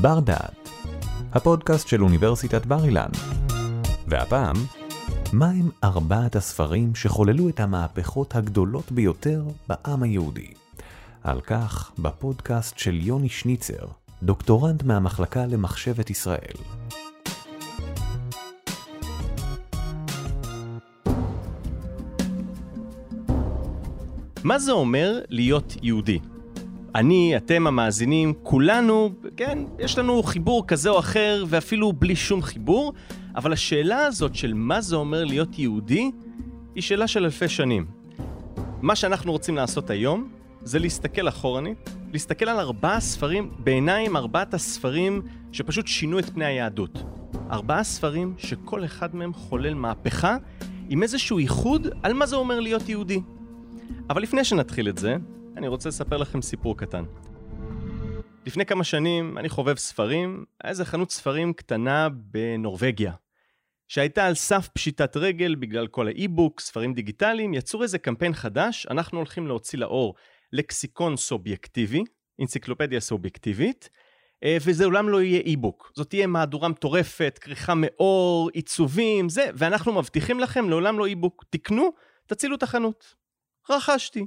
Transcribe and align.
בר 0.00 0.20
דעת, 0.20 0.68
הפודקאסט 1.32 1.88
של 1.88 2.02
אוניברסיטת 2.02 2.66
בר 2.66 2.84
אילן. 2.84 3.08
והפעם, 4.06 4.56
מהם 5.32 5.70
ארבעת 5.84 6.36
הספרים 6.36 6.94
שחוללו 6.94 7.48
את 7.48 7.60
המהפכות 7.60 8.36
הגדולות 8.36 8.92
ביותר 8.92 9.44
בעם 9.68 10.02
היהודי? 10.02 10.46
על 11.22 11.40
כך 11.40 11.90
בפודקאסט 11.98 12.78
של 12.78 12.94
יוני 12.94 13.28
שניצר, 13.28 13.86
דוקטורנט 14.22 14.82
מהמחלקה 14.82 15.46
למחשבת 15.46 16.10
ישראל. 16.10 16.56
מה 24.44 24.58
זה 24.58 24.72
אומר 24.72 25.20
להיות 25.28 25.76
יהודי? 25.82 26.18
אני, 26.94 27.36
אתם 27.36 27.66
המאזינים, 27.66 28.34
כולנו, 28.42 29.10
כן, 29.36 29.58
יש 29.78 29.98
לנו 29.98 30.22
חיבור 30.22 30.66
כזה 30.66 30.90
או 30.90 30.98
אחר, 30.98 31.44
ואפילו 31.48 31.92
בלי 31.92 32.16
שום 32.16 32.42
חיבור, 32.42 32.92
אבל 33.36 33.52
השאלה 33.52 34.06
הזאת 34.06 34.34
של 34.34 34.54
מה 34.54 34.80
זה 34.80 34.96
אומר 34.96 35.24
להיות 35.24 35.58
יהודי, 35.58 36.10
היא 36.74 36.82
שאלה 36.82 37.06
של 37.06 37.24
אלפי 37.24 37.48
שנים. 37.48 37.86
מה 38.82 38.96
שאנחנו 38.96 39.32
רוצים 39.32 39.56
לעשות 39.56 39.90
היום, 39.90 40.28
זה 40.62 40.78
להסתכל 40.78 41.28
אחורנית, 41.28 41.90
להסתכל 42.12 42.48
על 42.48 42.58
ארבעה 42.58 43.00
ספרים, 43.00 43.50
בעיניים 43.58 44.16
ארבעת 44.16 44.54
הספרים 44.54 45.22
שפשוט 45.52 45.86
שינו 45.86 46.18
את 46.18 46.30
פני 46.30 46.44
היהדות. 46.44 47.02
ארבעה 47.50 47.84
ספרים 47.84 48.34
שכל 48.38 48.84
אחד 48.84 49.16
מהם 49.16 49.32
חולל 49.32 49.74
מהפכה 49.74 50.36
עם 50.88 51.02
איזשהו 51.02 51.40
ייחוד 51.40 51.86
על 52.02 52.12
מה 52.12 52.26
זה 52.26 52.36
אומר 52.36 52.60
להיות 52.60 52.88
יהודי. 52.88 53.20
אבל 54.10 54.22
לפני 54.22 54.44
שנתחיל 54.44 54.88
את 54.88 54.98
זה, 54.98 55.16
אני 55.58 55.68
רוצה 55.68 55.88
לספר 55.88 56.16
לכם 56.16 56.42
סיפור 56.42 56.78
קטן. 56.78 57.04
לפני 58.46 58.66
כמה 58.66 58.84
שנים 58.84 59.38
אני 59.38 59.48
חובב 59.48 59.76
ספרים, 59.76 60.44
היה 60.62 60.70
איזה 60.70 60.84
חנות 60.84 61.10
ספרים 61.10 61.52
קטנה 61.52 62.08
בנורבגיה, 62.08 63.12
שהייתה 63.88 64.26
על 64.26 64.34
סף 64.34 64.68
פשיטת 64.68 65.16
רגל 65.16 65.54
בגלל 65.54 65.86
כל 65.86 66.06
האי-בוק, 66.06 66.60
ספרים 66.60 66.94
דיגיטליים, 66.94 67.54
יצרו 67.54 67.82
איזה 67.82 67.98
קמפיין 67.98 68.34
חדש, 68.34 68.86
אנחנו 68.90 69.18
הולכים 69.18 69.46
להוציא 69.46 69.78
לאור 69.78 70.14
לקסיקון 70.52 71.16
סובייקטיבי, 71.16 72.04
אנציקלופדיה 72.40 73.00
סובייקטיבית, 73.00 73.88
אה, 74.44 74.56
וזה 74.66 74.84
עולם 74.84 75.08
לא 75.08 75.22
יהיה 75.22 75.40
אי-בוק. 75.40 75.92
זאת 75.94 76.10
תהיה 76.10 76.26
מהדורה 76.26 76.68
מטורפת, 76.68 77.38
כריכה 77.40 77.72
מאור, 77.76 78.50
עיצובים, 78.52 79.28
זה, 79.28 79.50
ואנחנו 79.54 79.92
מבטיחים 79.92 80.40
לכם 80.40 80.70
לעולם 80.70 80.98
לא 80.98 81.06
אי-בוק. 81.06 81.44
תקנו, 81.50 81.90
תצילו 82.26 82.56
את 82.56 82.62
החנות. 82.62 83.14
רכשתי. 83.70 84.26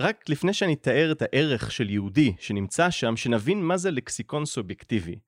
רק 0.00 0.28
לפני 0.28 0.54
שאני 0.54 0.74
אתאר 0.74 1.12
את 1.12 1.22
הערך 1.22 1.72
של 1.72 1.90
יהודי 1.90 2.32
שנמצא 2.38 2.90
שם, 2.90 3.16
שנבין 3.16 3.62
מה 3.62 3.76
זה 3.76 3.90
לקסיקון 3.90 4.44
סובייקטיבי. 4.44 5.18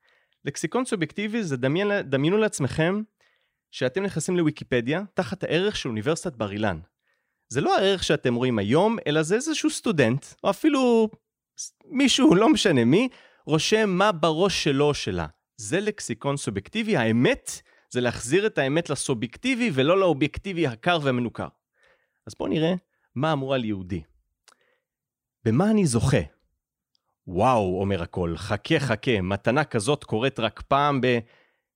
לקסיקון 0.44 0.84
סובייקטיבי 0.84 1.42
זה 1.42 1.56
דמיין, 1.56 2.00
דמיינו 2.00 2.36
לעצמכם 2.36 3.02
שאתם 3.70 4.02
נכנסים 4.02 4.36
לוויקיפדיה 4.36 5.02
תחת 5.14 5.44
הערך 5.44 5.76
של 5.76 5.88
אוניברסיטת 5.88 6.36
בר 6.36 6.52
אילן. 6.52 6.80
זה 7.48 7.60
לא 7.60 7.78
הערך 7.78 8.04
שאתם 8.04 8.34
רואים 8.34 8.58
היום, 8.58 8.96
אלא 9.06 9.22
זה 9.22 9.34
איזשהו 9.34 9.70
סטודנט, 9.70 10.26
או 10.44 10.50
אפילו 10.50 11.08
מישהו, 11.84 12.34
לא 12.34 12.48
משנה 12.48 12.84
מי, 12.84 13.08
רושם 13.46 13.90
מה 13.90 14.12
בראש 14.12 14.64
שלו 14.64 14.84
או 14.84 14.94
שלה. 14.94 15.26
זה 15.56 15.80
לקסיקון 15.80 16.36
סובייקטיבי, 16.36 16.96
האמת 16.96 17.50
זה 17.90 18.00
להחזיר 18.00 18.46
את 18.46 18.58
האמת 18.58 18.90
לסובייקטיבי 18.90 19.70
ולא 19.74 20.00
לאובייקטיבי 20.00 20.66
הקר 20.66 20.98
והמנוכר. 21.02 21.48
אז 22.26 22.34
בואו 22.38 22.48
נראה 22.48 22.74
מה 23.14 23.32
אמור 23.32 23.54
על 23.54 23.64
יהודי. 23.64 24.02
במה 25.44 25.70
אני 25.70 25.86
זוכה? 25.86 26.20
וואו, 27.26 27.80
אומר 27.80 28.02
הכל, 28.02 28.34
חכה 28.36 28.80
חכה, 28.80 29.20
מתנה 29.20 29.64
כזאת 29.64 30.04
קורית 30.04 30.40
רק 30.40 30.62
פעם 30.68 31.00
ב... 31.00 31.18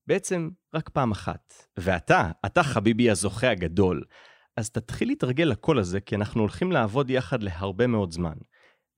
בעצם, 0.06 0.50
רק 0.74 0.88
פעם 0.88 1.10
אחת. 1.10 1.54
ואתה, 1.76 2.30
אתה 2.46 2.62
חביבי 2.62 3.10
הזוכה 3.10 3.50
הגדול. 3.50 4.04
אז 4.56 4.70
תתחיל 4.70 5.08
להתרגל 5.08 5.44
לקול 5.44 5.78
הזה, 5.78 6.00
כי 6.00 6.14
אנחנו 6.14 6.40
הולכים 6.40 6.72
לעבוד 6.72 7.10
יחד 7.10 7.42
להרבה 7.42 7.86
מאוד 7.86 8.12
זמן. 8.12 8.34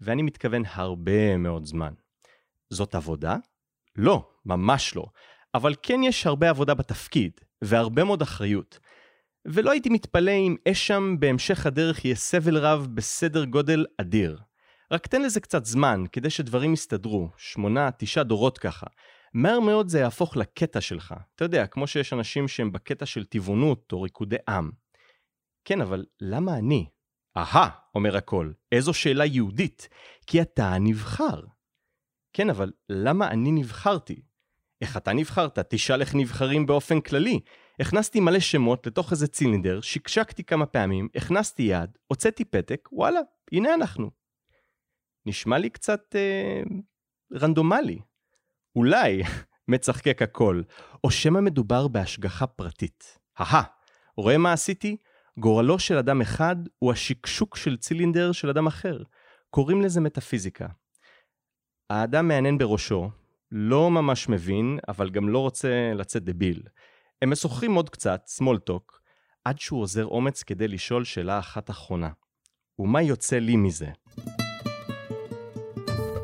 ואני 0.01 0.23
מתכוון 0.23 0.63
הרבה 0.67 1.37
מאוד 1.37 1.65
זמן. 1.65 1.93
זאת 2.71 2.95
עבודה? 2.95 3.37
לא, 3.97 4.29
ממש 4.47 4.97
לא. 4.97 5.07
אבל 5.55 5.75
כן 5.83 6.01
יש 6.03 6.27
הרבה 6.27 6.51
עבודה 6.51 6.75
בתפקיד, 6.75 7.33
והרבה 7.63 8.05
מאוד 8.05 8.23
אחריות. 8.23 8.79
ולא 9.45 9.71
הייתי 9.71 9.89
מתפלא 9.89 10.31
אם 10.31 10.57
אש 10.69 10.87
שם 10.87 11.17
בהמשך 11.19 11.67
הדרך 11.67 12.05
יהיה 12.05 12.15
סבל 12.17 12.59
רב 12.59 12.87
בסדר 12.95 13.45
גודל 13.45 13.87
אדיר. 14.01 14.39
רק 14.91 15.07
תן 15.07 15.23
לזה 15.23 15.41
קצת 15.41 15.65
זמן, 15.65 16.05
כדי 16.13 16.31
שדברים 16.31 16.73
יסתדרו, 16.73 17.29
שמונה, 17.37 17.91
תשעה 17.99 18.25
דורות 18.25 18.59
ככה. 18.59 18.87
מהר 19.35 19.61
מאוד 19.61 19.89
זה 19.89 20.01
יהפוך 20.01 20.37
לקטע 20.37 20.81
שלך. 20.81 21.15
אתה 21.35 21.45
יודע, 21.45 21.67
כמו 21.67 21.87
שיש 21.87 22.13
אנשים 22.13 22.49
שהם 22.49 22.73
בקטע 22.73 23.07
של 23.07 23.25
טבעונות 23.25 23.93
או 23.93 24.03
ריקודי 24.03 24.37
עם. 24.49 24.71
כן, 25.65 25.81
אבל 25.81 26.05
למה 26.21 26.59
אני? 26.59 26.87
אהה, 27.37 27.69
אומר 27.95 28.17
הכל, 28.17 28.53
איזו 28.73 28.95
שאלה 28.95 29.25
יהודית, 29.25 29.89
כי 30.27 30.43
אתה 30.43 30.75
הנבחר. 30.75 31.41
כן, 32.33 32.51
אבל 32.51 32.73
למה 32.89 33.29
אני 33.29 33.53
נבחרתי? 33.53 34.23
איך 34.81 34.97
אתה 34.97 35.13
נבחרת? 35.13 35.59
תשאל 35.59 36.01
איך 36.01 36.15
נבחרים 36.15 36.67
באופן 36.67 37.01
כללי. 37.01 37.41
הכנסתי 37.81 38.21
מלא 38.21 38.41
שמות 38.41 38.87
לתוך 38.87 39.13
איזה 39.13 39.29
צילינדר, 39.29 39.81
שקשקתי 39.81 40.45
כמה 40.45 40.67
פעמים, 40.67 41.09
הכנסתי 41.15 41.63
יד, 41.63 41.91
הוצאתי 42.07 42.45
פתק, 42.45 42.89
וואלה, 42.93 43.21
הנה 43.53 43.75
אנחנו. 43.75 44.18
נשמע 45.29 45.59
לי 45.59 45.71
קצת 45.71 46.17
אה, 46.17 46.63
רנדומלי. 47.33 47.99
אולי, 48.77 49.23
מצחקק 49.69 50.23
הכל, 50.23 50.63
או 51.05 51.11
שמא 51.11 51.41
מדובר 51.41 51.89
בהשגחה 51.89 52.47
פרטית. 52.47 53.19
אהה, 53.41 53.63
רואה 54.17 54.39
מה 54.39 54.53
עשיתי? 54.53 54.97
גורלו 55.39 55.79
של 55.79 55.99
אדם 55.99 56.21
אחד 56.21 56.57
הוא 56.79 56.93
השקשוק 56.93 57.57
של 57.57 57.77
צילינדר 57.77 58.33
של 58.33 58.51
אדם 58.51 58.67
אחר. 58.67 59.03
קוראים 59.51 59.83
לזה 59.83 60.01
מטאפיזיקה. 60.01 60.67
האדם 61.91 62.29
מעניין 62.29 62.59
בראשו, 62.59 63.11
לא 63.53 63.91
ממש 63.91 64.29
מבין, 64.29 64.79
אבל 64.89 65.11
גם 65.11 65.29
לא 65.29 65.39
רוצה 65.39 65.93
לצאת 65.95 66.25
דביל. 66.25 66.63
הם 67.23 67.31
משוחחים 67.31 67.75
עוד 67.75 67.91
קצת, 67.91 68.29
small 68.41 68.71
talk, 68.71 68.99
עד 69.45 69.59
שהוא 69.59 69.83
עוזר 69.83 70.07
אומץ 70.07 70.43
כדי 70.43 70.69
לשאול 70.69 71.05
שאלה 71.05 71.39
אחת 71.39 71.71
אחרונה. 71.71 72.11
ומה 72.79 73.03
יוצא 73.03 73.39
לי 73.39 73.57
מזה? 73.57 73.91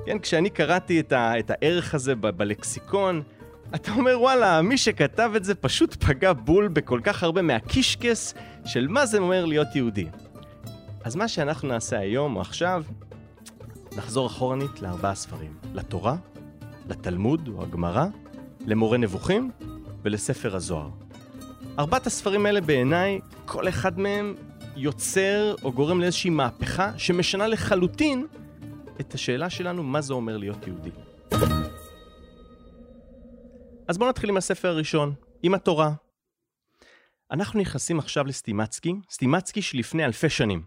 כן, 0.06 0.18
כשאני 0.18 0.50
קראתי 0.50 1.00
את, 1.00 1.12
ה, 1.12 1.38
את 1.38 1.50
הערך 1.50 1.94
הזה 1.94 2.14
ב- 2.14 2.26
בלקסיקון, 2.26 3.22
אתה 3.74 3.92
אומר, 3.92 4.20
וואלה, 4.20 4.62
מי 4.62 4.78
שכתב 4.78 5.32
את 5.36 5.44
זה 5.44 5.54
פשוט 5.54 6.04
פגע 6.04 6.32
בול 6.32 6.68
בכל 6.68 7.00
כך 7.02 7.22
הרבה 7.22 7.42
מהקישקס 7.42 8.34
של 8.64 8.88
מה 8.88 9.06
זה 9.06 9.18
אומר 9.18 9.44
להיות 9.44 9.76
יהודי. 9.76 10.06
אז 11.04 11.16
מה 11.16 11.28
שאנחנו 11.28 11.68
נעשה 11.68 11.98
היום 11.98 12.36
או 12.36 12.40
עכשיו, 12.40 12.84
נחזור 13.96 14.26
אחורנית 14.26 14.82
לארבעה 14.82 15.14
ספרים. 15.14 15.54
לתורה, 15.74 16.16
לתלמוד 16.88 17.48
או 17.48 17.62
הגמרא, 17.62 18.06
למורה 18.66 18.98
נבוכים 18.98 19.50
ולספר 20.02 20.56
הזוהר. 20.56 20.88
ארבעת 21.78 22.06
הספרים 22.06 22.46
האלה 22.46 22.60
בעיניי, 22.60 23.20
כל 23.44 23.68
אחד 23.68 23.98
מהם 23.98 24.34
יוצר 24.76 25.54
או 25.62 25.72
גורם 25.72 26.00
לאיזושהי 26.00 26.30
מהפכה 26.30 26.90
שמשנה 26.96 27.46
לחלוטין 27.46 28.26
את 29.00 29.14
השאלה 29.14 29.50
שלנו 29.50 29.82
מה 29.82 30.00
זה 30.00 30.14
אומר 30.14 30.36
להיות 30.36 30.66
יהודי. 30.66 30.90
אז 33.88 33.98
בואו 33.98 34.10
נתחיל 34.10 34.30
עם 34.30 34.36
הספר 34.36 34.68
הראשון, 34.68 35.14
עם 35.42 35.54
התורה. 35.54 35.92
אנחנו 37.30 37.60
נכנסים 37.60 37.98
עכשיו 37.98 38.24
לסטימצקי, 38.24 38.94
סטימצקי 39.10 39.62
שלפני 39.62 40.04
אלפי 40.04 40.30
שנים. 40.30 40.64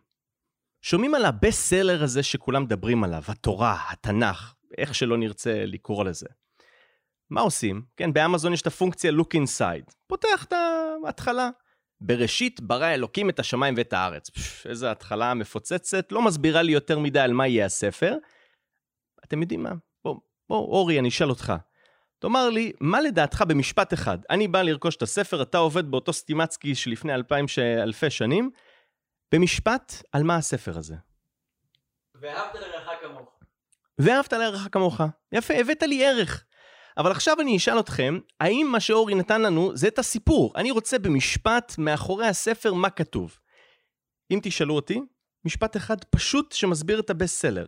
שומעים 0.82 1.16
על 1.16 1.26
הבסט 1.26 1.62
סלר 1.62 2.04
הזה 2.04 2.24
שכולם 2.24 2.64
מדברים 2.64 3.04
עליו, 3.04 3.22
התורה, 3.28 3.78
התנ"ך, 3.90 4.54
איך 4.78 4.96
שלא 4.96 5.18
נרצה 5.18 5.66
לקרוא 5.66 6.04
לזה. 6.04 6.28
מה 7.30 7.42
עושים? 7.42 7.82
כן, 7.98 8.14
באמזון 8.14 8.54
יש 8.54 8.62
את 8.62 8.68
הפונקציה 8.68 9.12
Look 9.12 9.38
Inside. 9.38 9.94
פותח 10.08 10.46
את 10.48 10.54
ההתחלה. 11.06 11.50
בראשית 12.02 12.62
ברא 12.62 12.88
אלוקים 12.88 13.30
את 13.30 13.40
השמיים 13.40 13.74
ואת 13.78 13.94
הארץ. 13.94 14.30
פש, 14.30 14.68
איזה 14.68 14.92
התחלה 14.92 15.34
מפוצצת, 15.34 16.12
לא 16.12 16.22
מסבירה 16.22 16.62
לי 16.62 16.72
יותר 16.72 17.00
מדי 17.00 17.20
על 17.20 17.34
מה 17.34 17.48
יהיה 17.48 17.66
הספר. 17.66 18.16
אתם 19.26 19.42
יודעים 19.42 19.64
מה? 19.64 19.72
בוא, 20.04 20.16
בוא, 20.50 20.58
אורי, 20.58 21.00
אני 21.00 21.10
אשאל 21.10 21.30
אותך. 21.30 21.54
תאמר 22.20 22.50
לי, 22.50 22.72
מה 22.80 23.02
לדעתך 23.02 23.44
במשפט 23.48 23.94
אחד? 23.94 24.18
אני 24.30 24.48
בא 24.48 24.62
לרכוש 24.62 24.96
את 24.96 25.02
הספר, 25.02 25.42
אתה 25.42 25.58
עובד 25.58 25.92
באותו 25.92 26.14
סטימצקי 26.14 26.76
שלפני 26.76 27.14
אלפיים 27.14 27.48
ש... 27.48 27.60
אלפי 27.60 28.10
שנים. 28.10 28.52
במשפט, 29.32 29.94
על 30.12 30.24
מה 30.24 30.36
הספר 30.36 30.78
הזה? 30.78 30.96
ואהבת 32.16 32.56
לרעך 32.56 33.02
כמוך. 33.02 33.40
ואהבת 34.00 34.34
לרעך 34.34 34.68
כמוך. 34.72 35.02
יפה, 35.32 35.54
הבאת 35.54 35.84
לי 35.84 36.06
ערך. 36.06 36.44
אבל 36.98 37.12
עכשיו 37.12 37.42
אני 37.42 37.58
אשאל 37.58 37.80
אתכם, 37.80 38.20
האם 38.40 38.68
מה 38.72 38.80
שאורי 38.80 39.16
נתן 39.16 39.42
לנו 39.42 39.78
זה 39.78 39.88
את 39.88 40.00
הסיפור? 40.00 40.54
אני 40.56 40.72
רוצה 40.72 41.00
במשפט 41.00 41.76
מאחורי 41.78 42.28
הספר 42.28 42.74
מה 42.74 42.90
כתוב. 42.90 43.40
אם 44.32 44.40
תשאלו 44.44 44.76
אותי, 44.76 45.00
משפט 45.46 45.78
אחד 45.78 46.04
פשוט 46.04 46.52
שמסביר 46.52 47.00
את 47.00 47.10
הבסט 47.10 47.42
סלר. 47.42 47.66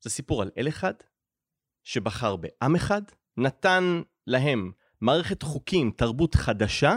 זה 0.00 0.10
סיפור 0.10 0.42
על 0.42 0.50
אל 0.58 0.68
אחד, 0.68 0.94
שבחר 1.84 2.36
בעם 2.36 2.74
אחד, 2.74 3.02
נתן 3.36 4.02
להם 4.26 4.72
מערכת 5.00 5.42
חוקים, 5.42 5.90
תרבות 5.90 6.34
חדשה, 6.34 6.96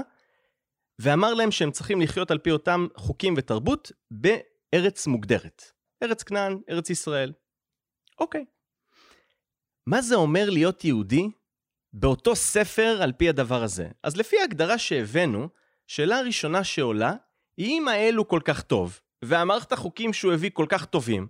ואמר 0.99 1.33
להם 1.33 1.51
שהם 1.51 1.71
צריכים 1.71 2.01
לחיות 2.01 2.31
על 2.31 2.37
פי 2.37 2.51
אותם 2.51 2.87
חוקים 2.97 3.33
ותרבות 3.37 3.91
בארץ 4.11 5.07
מוגדרת. 5.07 5.63
ארץ 6.03 6.23
כנען, 6.23 6.59
ארץ 6.69 6.89
ישראל. 6.89 7.33
אוקיי. 8.19 8.45
מה 9.87 10.01
זה 10.01 10.15
אומר 10.15 10.49
להיות 10.49 10.85
יהודי 10.85 11.29
באותו 11.93 12.35
ספר 12.35 12.99
על 13.01 13.11
פי 13.11 13.29
הדבר 13.29 13.63
הזה? 13.63 13.87
אז 14.03 14.17
לפי 14.17 14.39
ההגדרה 14.39 14.77
שהבאנו, 14.77 15.49
שאלה 15.87 16.17
הראשונה 16.17 16.63
שעולה, 16.63 17.13
היא 17.57 17.67
אם 17.67 17.87
האל 17.87 18.15
הוא 18.15 18.25
כל 18.25 18.39
כך 18.45 18.61
טוב, 18.61 18.99
והמערכת 19.21 19.71
החוקים 19.71 20.13
שהוא 20.13 20.33
הביא 20.33 20.49
כל 20.53 20.65
כך 20.69 20.85
טובים, 20.85 21.27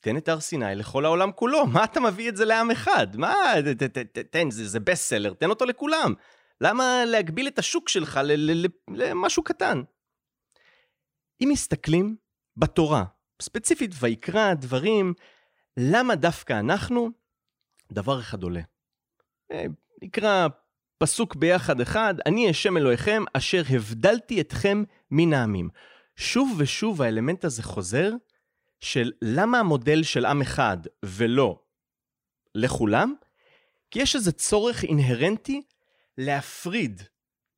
תן 0.00 0.16
את 0.16 0.28
הר 0.28 0.40
סיני 0.40 0.74
לכל 0.74 1.04
העולם 1.04 1.32
כולו, 1.32 1.66
מה 1.66 1.84
אתה 1.84 2.00
מביא 2.00 2.28
את 2.28 2.36
זה 2.36 2.44
לעם 2.44 2.70
אחד? 2.70 3.16
מה, 3.16 3.34
ת, 3.64 3.82
ת, 3.82 3.98
ת, 3.98 4.18
תן, 4.18 4.50
זה, 4.50 4.68
זה 4.68 4.80
בסלר, 4.80 5.34
תן 5.34 5.50
אותו 5.50 5.64
לכולם. 5.64 6.14
למה 6.60 7.04
להגביל 7.06 7.48
את 7.48 7.58
השוק 7.58 7.88
שלך 7.88 8.20
למשהו 8.88 9.42
קטן? 9.42 9.82
אם 11.40 11.48
מסתכלים 11.52 12.16
בתורה, 12.56 13.04
ספציפית 13.42 13.90
ויקרא, 14.00 14.54
דברים, 14.54 15.14
למה 15.76 16.14
דווקא 16.14 16.60
אנחנו? 16.60 17.10
דבר 17.92 18.20
אחד 18.20 18.42
עולה. 18.42 18.71
נקרא 20.02 20.48
פסוק 20.98 21.36
ביחד 21.36 21.80
אחד, 21.80 22.14
אני 22.26 22.50
השם 22.50 22.76
אלוהיכם 22.76 23.24
אשר 23.32 23.62
הבדלתי 23.70 24.40
אתכם 24.40 24.82
מן 25.10 25.32
העמים. 25.32 25.68
שוב 26.16 26.54
ושוב 26.58 27.02
האלמנט 27.02 27.44
הזה 27.44 27.62
חוזר, 27.62 28.10
של 28.80 29.12
למה 29.22 29.58
המודל 29.58 30.02
של 30.02 30.24
עם 30.24 30.42
אחד 30.42 30.78
ולא 31.04 31.62
לכולם? 32.54 33.14
כי 33.90 34.02
יש 34.02 34.16
איזה 34.16 34.32
צורך 34.32 34.84
אינהרנטי 34.84 35.62
להפריד 36.18 37.02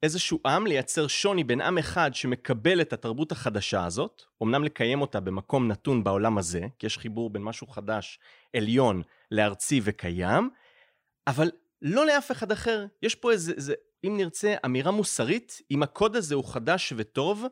איזשהו 0.03 0.41
עם, 0.47 0.67
לייצר 0.67 1.07
שוני 1.07 1.45
בין 1.45 1.61
עם 1.61 1.79
אחד 1.79 2.15
שמקבל 2.15 2.81
את 2.81 2.93
התרבות 2.93 3.33
החדשה 3.33 3.85
הזאת, 3.85 4.23
אמנם 4.43 4.65
לקיים 4.65 5.01
אותה 5.01 5.21
במקום 5.21 5.69
נתון 5.69 6.05
בעולם 6.05 6.39
הזה, 6.39 6.67
כי 6.79 6.87
יש 6.87 6.99
חיבור 6.99 7.31
בין 7.31 7.43
משהו 7.43 7.67
חדש, 7.67 8.19
עליון, 8.57 9.03
לארצי 9.31 9.81
וקיים, 9.85 10.51
אבל 11.27 11.51
לא 11.85 12.07
לאף 12.07 12.31
אחד 12.31 12.53
אחר. 12.53 12.87
יש 13.03 13.15
פה 13.15 13.33
איזה, 13.33 13.53
איזה, 13.53 13.75
אם 14.07 14.17
נרצה, 14.17 14.55
אמירה 14.65 14.91
מוסרית, 14.91 15.61
אם 15.71 15.83
הקוד 15.83 16.17
הזה 16.17 16.35
הוא 16.35 16.45
חדש 16.45 16.93
וטוב, 16.97 17.45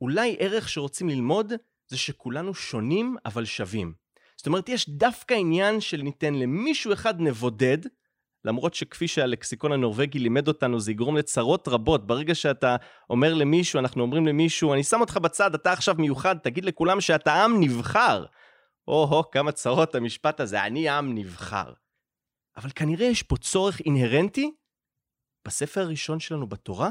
אולי 0.00 0.36
ערך 0.38 0.68
שרוצים 0.68 1.08
ללמוד 1.08 1.52
זה 1.88 1.98
שכולנו 1.98 2.54
שונים 2.54 3.16
אבל 3.24 3.44
שווים. 3.44 3.92
זאת 4.36 4.46
אומרת, 4.46 4.68
יש 4.68 4.88
דווקא 4.88 5.34
עניין 5.34 5.80
של 5.80 6.02
ניתן 6.02 6.34
למישהו 6.34 6.92
אחד 6.92 7.20
נבודד, 7.20 7.78
למרות 8.44 8.74
שכפי 8.74 9.08
שהלקסיקון 9.08 9.72
הנורבגי 9.72 10.18
לימד 10.18 10.48
אותנו, 10.48 10.80
זה 10.80 10.90
יגרום 10.90 11.16
לצרות 11.16 11.68
רבות. 11.68 12.06
ברגע 12.06 12.34
שאתה 12.34 12.76
אומר 13.10 13.34
למישהו, 13.34 13.78
אנחנו 13.78 14.02
אומרים 14.02 14.26
למישהו, 14.26 14.74
אני 14.74 14.84
שם 14.84 15.00
אותך 15.00 15.16
בצד, 15.16 15.54
אתה 15.54 15.72
עכשיו 15.72 15.94
מיוחד, 15.98 16.36
תגיד 16.38 16.64
לכולם 16.64 17.00
שאתה 17.00 17.44
עם 17.44 17.60
נבחר. 17.60 18.24
או-הו, 18.88 19.30
כמה 19.30 19.52
צרות 19.52 19.94
המשפט 19.94 20.40
הזה, 20.40 20.64
אני 20.64 20.88
עם 20.88 21.14
נבחר. 21.14 21.72
אבל 22.58 22.70
כנראה 22.74 23.06
יש 23.06 23.22
פה 23.22 23.36
צורך 23.36 23.80
אינהרנטי 23.80 24.52
בספר 25.46 25.80
הראשון 25.80 26.20
שלנו 26.20 26.46
בתורה, 26.46 26.90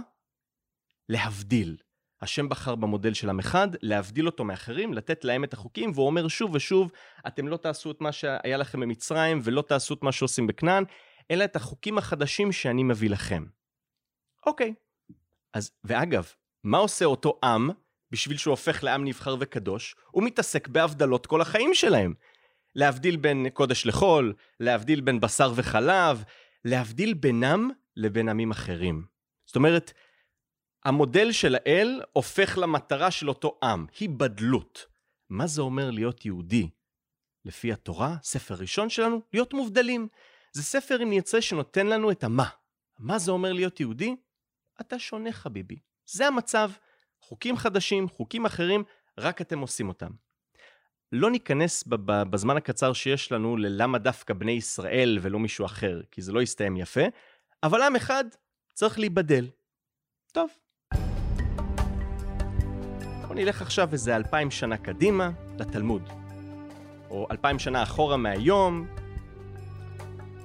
להבדיל. 1.09 1.77
השם 2.21 2.49
בחר 2.49 2.75
במודל 2.75 3.13
של 3.13 3.29
עם 3.29 3.39
אחד, 3.39 3.67
להבדיל 3.81 4.25
אותו 4.25 4.43
מאחרים, 4.43 4.93
לתת 4.93 5.23
להם 5.23 5.43
את 5.43 5.53
החוקים, 5.53 5.91
והוא 5.91 6.05
אומר 6.05 6.27
שוב 6.27 6.55
ושוב, 6.55 6.91
אתם 7.27 7.47
לא 7.47 7.57
תעשו 7.57 7.91
את 7.91 8.01
מה 8.01 8.11
שהיה 8.11 8.57
לכם 8.57 8.79
במצרים, 8.79 9.39
ולא 9.43 9.61
תעשו 9.61 9.93
את 9.93 10.03
מה 10.03 10.11
שעושים 10.11 10.47
בכנען, 10.47 10.83
אלא 11.31 11.43
את 11.43 11.55
החוקים 11.55 11.97
החדשים 11.97 12.51
שאני 12.51 12.83
מביא 12.83 13.09
לכם. 13.09 13.45
אוקיי. 14.45 14.73
אז, 15.53 15.71
ואגב, 15.83 16.31
מה 16.63 16.77
עושה 16.77 17.05
אותו 17.05 17.39
עם 17.43 17.69
בשביל 18.11 18.37
שהוא 18.37 18.51
הופך 18.51 18.83
לעם 18.83 19.05
נבחר 19.05 19.35
וקדוש? 19.39 19.95
הוא 20.11 20.23
מתעסק 20.23 20.67
בהבדלות 20.67 21.25
כל 21.25 21.41
החיים 21.41 21.73
שלהם. 21.73 22.13
להבדיל 22.77 23.17
בין 23.17 23.49
קודש 23.49 23.85
לחול, 23.85 24.33
להבדיל 24.59 25.01
בין 25.01 25.19
בשר 25.19 25.53
וחלב, 25.55 26.23
להבדיל 26.65 27.13
בינם 27.13 27.69
לבין 27.95 28.29
עמים 28.29 28.51
אחרים. 28.51 29.05
זאת 29.45 29.55
אומרת, 29.55 29.93
המודל 30.85 31.31
של 31.31 31.55
האל 31.55 32.01
הופך 32.13 32.57
למטרה 32.57 33.11
של 33.11 33.29
אותו 33.29 33.59
עם, 33.63 33.85
היבדלות. 33.99 34.85
מה 35.29 35.47
זה 35.47 35.61
אומר 35.61 35.91
להיות 35.91 36.25
יהודי? 36.25 36.69
לפי 37.45 37.73
התורה, 37.73 38.15
ספר 38.23 38.55
ראשון 38.55 38.89
שלנו, 38.89 39.21
להיות 39.33 39.53
מובדלים. 39.53 40.07
זה 40.51 40.63
ספר, 40.63 41.03
אם 41.03 41.09
נרצה, 41.09 41.41
שנותן 41.41 41.87
לנו 41.87 42.11
את 42.11 42.23
המה. 42.23 42.49
מה 42.99 43.19
זה 43.19 43.31
אומר 43.31 43.53
להיות 43.53 43.79
יהודי? 43.79 44.15
אתה 44.81 44.99
שונה 44.99 45.31
חביבי. 45.31 45.79
זה 46.05 46.27
המצב. 46.27 46.71
חוקים 47.21 47.57
חדשים, 47.57 48.09
חוקים 48.09 48.45
אחרים, 48.45 48.83
רק 49.17 49.41
אתם 49.41 49.59
עושים 49.59 49.87
אותם. 49.87 50.11
לא 51.11 51.31
ניכנס 51.31 51.83
בזמן 52.29 52.57
הקצר 52.57 52.93
שיש 52.93 53.31
לנו 53.31 53.57
ללמה 53.57 53.97
דווקא 53.97 54.33
בני 54.33 54.51
ישראל 54.51 55.19
ולא 55.21 55.39
מישהו 55.39 55.65
אחר, 55.65 56.01
כי 56.11 56.21
זה 56.21 56.31
לא 56.31 56.41
יסתיים 56.41 56.77
יפה, 56.77 57.03
אבל 57.63 57.81
עם 57.81 57.95
אחד 57.95 58.25
צריך 58.73 58.99
להיבדל. 58.99 59.47
טוב, 60.33 60.49
נלך 63.37 63.61
עכשיו 63.61 63.89
איזה 63.91 64.15
אלפיים 64.15 64.51
שנה 64.51 64.77
קדימה 64.77 65.29
לתלמוד. 65.59 66.09
או 67.09 67.27
אלפיים 67.31 67.59
שנה 67.59 67.83
אחורה 67.83 68.17
מהיום, 68.17 68.87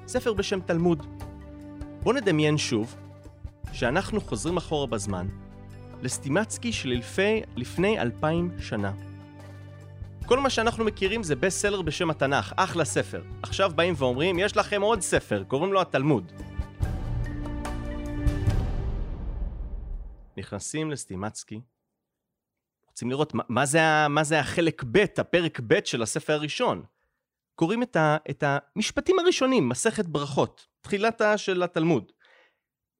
ספר 0.06 0.32
בשם 0.32 0.60
תלמוד. 0.60 1.06
בואו 2.02 2.14
נדמיין 2.16 2.58
שוב 2.58 2.96
שאנחנו 3.72 4.20
חוזרים 4.20 4.56
אחורה 4.56 4.86
בזמן 4.86 5.26
לסטימצקי 6.02 6.72
של 6.72 7.00
לפני 7.56 8.00
אלפיים 8.00 8.50
שנה. 8.60 8.92
כל 10.26 10.38
מה 10.38 10.50
שאנחנו 10.50 10.84
מכירים 10.84 11.22
זה 11.22 11.36
בסט 11.36 11.58
סלר 11.58 11.82
בשם 11.82 12.10
התנ"ך, 12.10 12.52
אחלה 12.56 12.84
ספר. 12.84 13.22
עכשיו 13.42 13.70
באים 13.74 13.94
ואומרים, 13.96 14.38
יש 14.38 14.56
לכם 14.56 14.82
עוד 14.82 15.00
ספר, 15.00 15.44
קוראים 15.44 15.72
לו 15.72 15.80
התלמוד. 15.80 16.32
נכנסים 20.36 20.90
לסטימצקי, 20.90 21.60
רוצים 22.88 23.10
לראות 23.10 23.34
מה, 23.34 23.42
מה, 23.48 23.66
זה, 23.66 23.80
מה 24.08 24.24
זה 24.24 24.40
החלק 24.40 24.84
ב', 24.92 25.04
הפרק 25.18 25.60
ב' 25.66 25.84
של 25.84 26.02
הספר 26.02 26.32
הראשון. 26.32 26.82
קוראים 27.54 27.82
את, 27.82 27.96
ה, 27.96 28.16
את 28.30 28.44
המשפטים 28.46 29.18
הראשונים, 29.18 29.68
מסכת 29.68 30.06
ברכות, 30.06 30.66
תחילתה 30.80 31.38
של 31.38 31.62
התלמוד. 31.62 32.12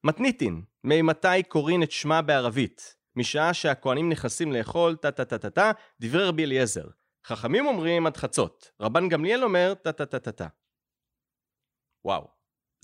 מתניתין, 0.04 0.62
ממתי 0.84 1.42
קוראים 1.48 1.82
את 1.82 1.90
שמה 1.90 2.22
בערבית? 2.22 2.96
משעה 3.16 3.54
שהכוהנים 3.54 4.08
נכנסים 4.08 4.52
לאכול, 4.52 4.96
טה 4.96 5.10
טה 5.10 5.24
טה 5.24 5.38
טה 5.38 5.50
טה, 5.50 5.70
דברי 6.00 6.24
רבי 6.24 6.44
אליעזר. 6.44 6.84
חכמים 7.26 7.66
אומרים 7.66 8.06
עד 8.06 8.16
חצות, 8.16 8.70
רבן 8.80 9.08
גמליאל 9.08 9.44
אומר 9.44 9.74
טה 9.74 9.92
טה 9.92 10.06
טה 10.06 10.18
טה 10.18 10.32
טה. 10.32 10.48
וואו. 12.04 12.28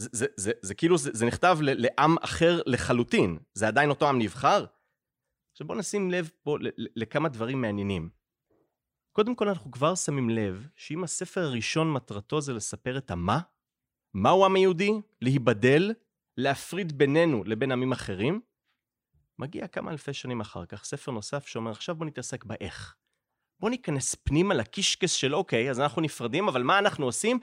זה, 0.01 0.09
זה, 0.13 0.27
זה, 0.37 0.53
זה 0.63 0.75
כאילו, 0.75 0.99
זה, 0.99 1.11
זה 1.15 1.27
נכתב 1.27 1.59
לעם 1.61 2.17
אחר 2.23 2.61
לחלוטין. 2.67 3.39
זה 3.55 3.69
עדיין 3.69 3.91
אותו 3.91 4.09
עם 4.09 4.19
נבחר? 4.19 4.65
עכשיו 5.53 5.67
בואו 5.67 5.79
נשים 5.79 6.11
לב 6.11 6.31
פה 6.43 6.57
לכמה 6.77 7.29
דברים 7.29 7.61
מעניינים. 7.61 8.11
קודם 9.13 9.35
כל 9.35 9.49
אנחנו 9.49 9.71
כבר 9.71 9.95
שמים 9.95 10.31
לב 10.31 10.69
שאם 10.77 11.05
הספר 11.05 11.41
הראשון 11.41 11.93
מטרתו 11.93 12.41
זה 12.41 12.53
לספר 12.53 12.99
את 12.99 13.11
המה, 13.11 13.41
מהו 14.15 14.43
העם 14.43 14.55
היהודי? 14.55 14.91
להיבדל, 15.23 15.93
להפריד 16.37 16.99
בינינו 16.99 17.45
לבין 17.45 17.73
עמים 17.73 17.93
אחרים, 17.93 18.41
מגיע 19.39 19.67
כמה 19.67 19.91
אלפי 19.91 20.13
שנים 20.13 20.41
אחר 20.41 20.67
כך 20.67 20.85
ספר 20.85 21.13
נוסף 21.13 21.47
שאומר 21.47 21.71
עכשיו 21.71 21.95
בוא 21.95 22.07
נתעסק 22.07 22.45
באיך. 22.45 22.97
בוא 23.61 23.71
ניכנס 23.71 24.15
פנימה 24.15 24.55
לקישקס 24.55 25.13
של 25.13 25.35
אוקיי, 25.35 25.71
אז 25.71 25.81
אנחנו 25.81 26.03
נפרדים, 26.03 26.49
אבל 26.49 26.63
מה 26.63 26.79
אנחנו 26.79 27.07
עושים? 27.07 27.39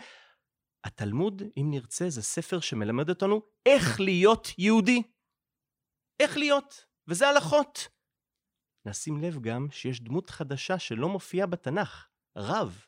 התלמוד, 0.84 1.44
אם 1.58 1.68
נרצה, 1.70 2.10
זה 2.10 2.22
ספר 2.22 2.60
שמלמד 2.60 3.10
אותנו 3.10 3.42
איך 3.66 4.00
להיות 4.00 4.48
יהודי. 4.58 5.04
איך 6.20 6.38
להיות, 6.38 6.86
וזה 7.08 7.28
הלכות. 7.30 7.88
נשים 8.86 9.18
לב 9.22 9.40
גם 9.42 9.68
שיש 9.72 10.02
דמות 10.02 10.30
חדשה 10.30 10.80
שלא 10.80 11.10
מופיעה 11.10 11.48
בתנ"ך, 11.48 12.08
רב. 12.38 12.86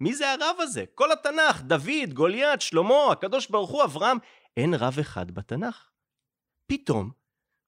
מי 0.00 0.14
זה 0.14 0.32
הרב 0.32 0.56
הזה? 0.58 0.84
כל 0.94 1.12
התנ"ך, 1.12 1.62
דוד, 1.62 2.12
גוליית, 2.14 2.60
שלמה, 2.60 3.12
הקדוש 3.12 3.50
ברוך 3.50 3.70
הוא, 3.70 3.84
אברהם, 3.84 4.16
אין 4.56 4.74
רב 4.74 4.98
אחד 5.00 5.30
בתנ"ך. 5.30 5.90
פתאום, 6.66 7.10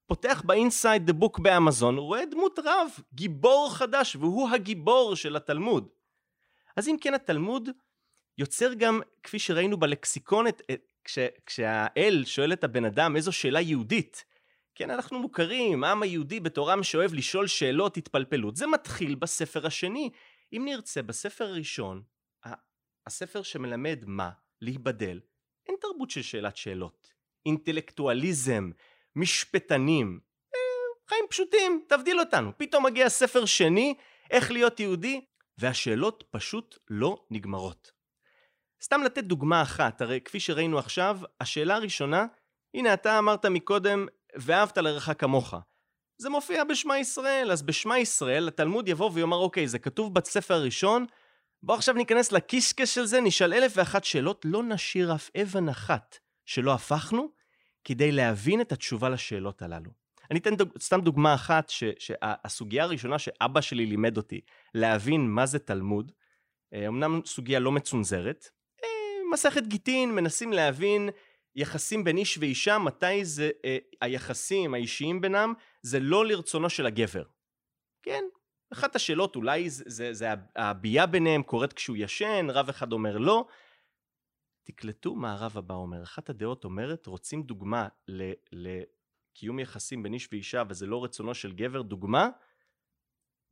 פותח 0.07 0.43
ב-inside 0.47 1.11
the 1.11 1.13
book 1.13 1.43
באמזון, 1.43 1.99
רואה 1.99 2.27
דמות 2.27 2.59
רב, 2.65 2.89
גיבור 3.15 3.75
חדש, 3.75 4.17
והוא 4.17 4.49
הגיבור 4.49 5.17
של 5.17 5.37
התלמוד. 5.37 5.89
אז 6.77 6.89
אם 6.89 6.97
כן, 7.01 7.15
התלמוד 7.15 7.69
יוצר 8.39 8.75
גם, 8.75 9.01
כפי 9.23 9.39
שראינו 9.39 9.77
בלקסיקון, 9.77 10.47
את, 10.47 10.63
את, 10.73 10.81
כש, 11.05 11.19
כשהאל 11.47 12.25
שואל 12.25 12.53
את 12.53 12.65
הבן 12.65 12.85
אדם 12.85 13.17
איזו 13.17 13.33
שאלה 13.33 13.61
יהודית, 13.61 14.25
כן, 14.75 14.91
אנחנו 14.91 15.19
מוכרים, 15.19 15.85
העם 15.85 16.03
היהודי 16.03 16.41
בתור 16.41 16.71
עם 16.71 16.83
שאוהב 16.83 17.15
לשאול 17.15 17.47
שאלות 17.47 17.97
התפלפלות. 17.97 18.57
זה 18.57 18.67
מתחיל 18.67 19.15
בספר 19.15 19.67
השני. 19.67 20.11
אם 20.53 20.63
נרצה, 20.65 21.03
בספר 21.03 21.45
הראשון, 21.45 22.03
הספר 23.07 23.43
שמלמד 23.43 24.05
מה? 24.07 24.31
להיבדל. 24.61 25.21
אין 25.67 25.75
תרבות 25.81 26.11
של 26.11 26.23
שאלת 26.23 26.57
שאלות. 26.57 27.13
אינטלקטואליזם, 27.47 28.71
משפטנים, 29.17 30.21
אה, 30.55 31.09
חיים 31.09 31.25
פשוטים, 31.31 31.85
תבדיל 31.89 32.21
אותנו. 32.21 32.53
פתאום 32.57 32.87
מגיע 32.87 33.09
ספר 33.09 33.45
שני, 33.45 33.95
איך 34.31 34.51
להיות 34.51 34.81
יהודי, 34.81 35.21
והשאלות 35.59 36.25
פשוט 36.31 36.79
לא 36.91 37.25
נגמרות. 37.31 37.93
סתם 38.83 39.03
לתת 39.03 39.25
דוגמה 39.25 39.63
אחת, 39.63 40.01
הרי 40.01 40.21
כפי 40.21 40.41
שראינו 40.41 40.79
עכשיו, 40.79 41.19
השאלה 41.41 41.75
הראשונה, 41.75 42.27
הנה 42.75 42.95
אתה 42.95 43.19
אמרת 43.19 43.47
מקודם, 43.47 44.07
ואהבת 44.37 44.79
לרעך 44.79 45.11
כמוך. 45.19 45.55
זה 46.19 46.31
מופיע 46.31 46.65
בשמע 46.65 46.99
ישראל, 46.99 47.51
אז 47.53 47.63
בשמע 47.63 47.99
ישראל 47.99 48.49
התלמוד 48.49 48.89
יבוא 48.89 49.11
ויאמר 49.15 49.37
אוקיי, 49.37 49.69
זה 49.69 49.79
כתוב 49.79 50.15
בספר 50.15 50.55
הראשון, 50.55 51.07
בוא 51.63 51.75
עכשיו 51.75 51.95
ניכנס 51.95 52.33
לקישקש 52.33 52.95
של 52.95 53.07
זה, 53.07 53.21
נשאל 53.21 53.55
אלף 53.55 53.73
ואחת 53.77 54.05
שאלות, 54.05 54.45
לא 54.45 54.63
נשאיר 54.63 55.15
אף 55.15 55.31
אבן 55.43 55.69
אחת 55.69 56.19
שלא 56.45 56.75
הפכנו, 56.75 57.29
כדי 57.87 58.13
להבין 58.13 58.61
את 58.61 58.73
התשובה 58.73 59.09
לשאלות 59.09 59.63
הללו. 59.63 59.91
אני 60.31 60.39
אתן 60.39 60.57
דוג, 60.57 60.69
סתם 60.81 61.01
דוגמה 61.01 61.35
אחת, 61.35 61.69
ש, 61.69 61.85
שהסוגיה 61.99 62.85
הראשונה 62.85 63.19
שאבא 63.19 63.61
שלי 63.61 63.87
לימד 63.87 64.17
אותי 64.17 64.41
להבין 64.75 65.31
מה 65.31 65.47
זה 65.47 65.59
תלמוד, 65.59 66.13
אה, 66.75 66.89
אמנם 66.89 67.21
סוגיה 67.25 67.59
לא 67.59 67.73
מצונזרת, 67.73 68.49
אה, 68.85 68.89
מסכת 69.33 69.67
גיטין, 69.67 70.15
מנסים 70.15 70.53
להבין 70.53 71.09
יחסים 71.57 72.05
בין 72.05 72.17
איש 72.17 72.39
ואישה, 72.39 72.79
מתי 72.79 73.25
זה, 73.25 73.51
אה, 73.65 73.79
היחסים 74.01 74.75
האישיים 74.75 75.21
בינם, 75.21 75.55
זה 75.83 76.01
לא 76.01 76.27
לרצונו 76.27 76.71
של 76.71 76.87
הגבר. 76.87 77.25
כן, 78.03 78.25
אחת 78.73 78.97
השאלות 78.97 79.37
אולי 79.37 79.71
זה, 79.71 79.85
זה, 79.87 80.13
זה 80.13 80.29
הבייה 80.57 81.07
ביניהם 81.07 81.43
קורית 81.43 81.73
כשהוא 81.73 81.97
ישן, 81.97 82.47
רב 82.51 82.69
אחד 82.69 82.93
אומר 82.93 83.19
לא. 83.19 83.47
תקלטו 84.67 85.15
מה 85.15 85.33
הרב 85.33 85.59
הבא 85.59 85.75
אומר. 85.75 86.03
אחת 86.03 86.31
הדעות 86.31 86.65
אומרת, 86.65 87.07
רוצים 87.07 87.43
דוגמה 87.43 87.89
לקיום 88.53 89.59
יחסים 89.59 90.03
בין 90.03 90.15
איש 90.15 90.29
ואישה 90.33 90.63
וזה 90.69 90.87
לא 90.87 91.05
רצונו 91.05 91.35
של 91.35 91.53
גבר, 91.53 91.83
דוגמה, 91.83 92.29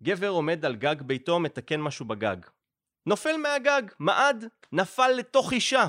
גבר 0.03 0.29
עומד 0.29 0.65
על 0.65 0.77
גג 0.77 1.03
ביתו, 1.03 1.41
מתקן 1.41 1.81
משהו 1.81 2.05
בגג. 2.05 2.37
נופל 3.07 3.37
מהגג, 3.37 3.83
מעד, 3.99 4.45
נפל 4.73 5.09
לתוך 5.09 5.53
אישה. 5.53 5.87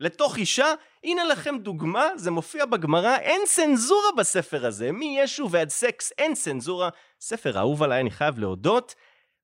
לתוך 0.00 0.36
אישה, 0.36 0.74
הנה 1.04 1.24
לכם 1.24 1.58
דוגמה, 1.58 2.06
זה 2.16 2.30
מופיע 2.30 2.66
בגמרא, 2.66 3.16
אין 3.16 3.40
צנזורה 3.46 4.08
בספר 4.16 4.66
הזה, 4.66 4.92
מישו 4.92 5.50
ועד 5.50 5.68
סקס, 5.68 6.12
אין 6.18 6.34
צנזורה. 6.34 6.88
ספר 7.20 7.58
אהוב 7.58 7.82
עליי, 7.82 8.00
אני 8.00 8.10
חייב 8.10 8.38
להודות. 8.38 8.94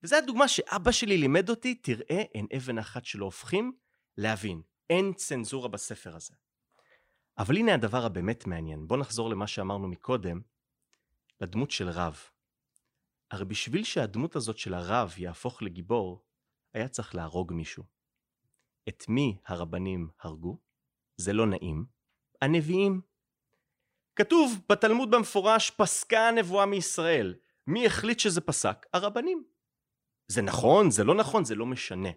וזו 0.02 0.16
הדוגמה 0.16 0.49
שאבא 0.49 0.92
שלי 0.92 1.16
לימד 1.16 1.50
אותי, 1.50 1.75
תראה, 1.75 2.23
אין 2.35 2.47
אבן 2.57 2.78
אחת 2.78 3.04
שלא 3.04 3.25
הופכים 3.25 3.73
להבין. 4.19 4.72
אין 4.93 5.13
צנזורה 5.13 5.69
בספר 5.69 6.17
הזה. 6.17 6.35
אבל 7.39 7.57
הנה 7.57 7.75
הדבר 7.75 8.05
הבאמת 8.05 8.47
מעניין. 8.47 8.87
בואו 8.87 9.01
נחזור 9.01 9.31
למה 9.31 9.47
שאמרנו 9.47 9.89
מקודם, 9.89 10.41
לדמות 11.41 11.71
של 11.71 11.89
רב. 11.89 12.21
הרי 13.31 13.45
בשביל 13.45 13.85
שהדמות 13.85 14.37
הזאת 14.37 14.59
של 14.59 14.75
הרב 14.75 15.15
יהפוך 15.19 15.63
לגיבור, 15.63 16.25
היה 16.75 16.89
צריך 16.89 17.15
להרוג 17.15 17.53
מישהו. 17.53 17.85
את 18.89 19.05
מי 19.09 19.39
הרבנים 19.47 20.09
הרגו? 20.21 20.59
זה 21.17 21.33
לא 21.33 21.47
נעים. 21.47 21.85
הנביאים. 22.43 23.01
כתוב 24.17 24.61
בתלמוד 24.69 25.11
במפורש, 25.11 25.71
פסקה 25.71 26.29
הנבואה 26.29 26.67
מישראל. 26.67 27.35
מי 27.67 27.87
החליט 27.87 28.19
שזה 28.19 28.41
פסק? 28.41 28.87
הרבנים. 28.93 29.45
זה 30.29 30.43
נכון, 30.43 30.91
זה 30.91 31.05
לא 31.05 31.15
נכון, 31.15 31.45
זה 31.45 31.55
לא 31.55 31.67
משנה. 31.67 32.11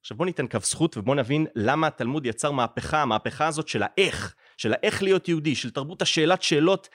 עכשיו 0.00 0.16
בוא 0.16 0.26
ניתן 0.26 0.46
קו 0.46 0.58
זכות 0.60 0.96
ובוא 0.96 1.14
נבין 1.14 1.46
למה 1.54 1.86
התלמוד 1.86 2.26
יצר 2.26 2.50
מהפכה, 2.50 3.02
המהפכה 3.02 3.46
הזאת 3.46 3.68
של 3.68 3.82
האיך, 3.82 4.34
של 4.56 4.72
האיך 4.72 5.02
להיות 5.02 5.28
יהודי, 5.28 5.54
של 5.54 5.70
תרבות 5.70 6.02
השאלת 6.02 6.42
שאלות, 6.42 6.88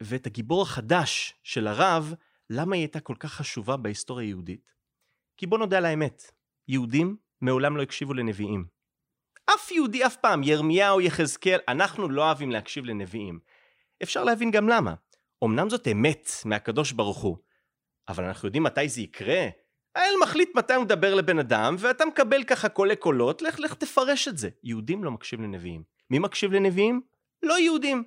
ואת 0.00 0.26
הגיבור 0.26 0.62
החדש 0.62 1.34
של 1.42 1.66
הרב, 1.66 2.14
למה 2.50 2.74
היא 2.74 2.82
הייתה 2.82 3.00
כל 3.00 3.14
כך 3.18 3.32
חשובה 3.32 3.76
בהיסטוריה 3.76 4.26
היהודית? 4.26 4.72
כי 5.36 5.46
בוא 5.46 5.58
נודה 5.58 5.78
על 5.78 5.84
האמת, 5.84 6.22
יהודים 6.68 7.16
מעולם 7.40 7.76
לא 7.76 7.82
הקשיבו 7.82 8.14
לנביאים. 8.14 8.64
אף 9.54 9.72
יהודי 9.72 10.06
אף 10.06 10.16
פעם, 10.16 10.42
ירמיהו, 10.42 11.00
יחזקאל, 11.00 11.58
אנחנו 11.68 12.08
לא 12.08 12.24
אוהבים 12.24 12.50
להקשיב 12.50 12.84
לנביאים. 12.84 13.40
אפשר 14.02 14.24
להבין 14.24 14.50
גם 14.50 14.68
למה. 14.68 14.94
אמנם 15.44 15.70
זאת 15.70 15.88
אמת 15.88 16.28
מהקדוש 16.44 16.92
ברוך 16.92 17.18
הוא, 17.18 17.36
אבל 18.08 18.24
אנחנו 18.24 18.48
יודעים 18.48 18.62
מתי 18.62 18.88
זה 18.88 19.00
יקרה? 19.00 19.48
האל 19.96 20.14
מחליט 20.22 20.50
מתי 20.54 20.74
הוא 20.74 20.84
מדבר 20.84 21.14
לבן 21.14 21.38
אדם, 21.38 21.76
ואתה 21.78 22.04
מקבל 22.04 22.44
ככה 22.44 22.68
קולי 22.68 22.96
קולות, 22.96 23.42
לך 23.42 23.60
לך 23.60 23.74
תפרש 23.74 24.28
את 24.28 24.38
זה. 24.38 24.48
יהודים 24.62 25.04
לא 25.04 25.10
מקשיב 25.10 25.40
לנביאים. 25.40 25.82
מי 26.10 26.18
מקשיב 26.18 26.52
לנביאים? 26.52 27.00
לא 27.42 27.58
יהודים. 27.58 28.04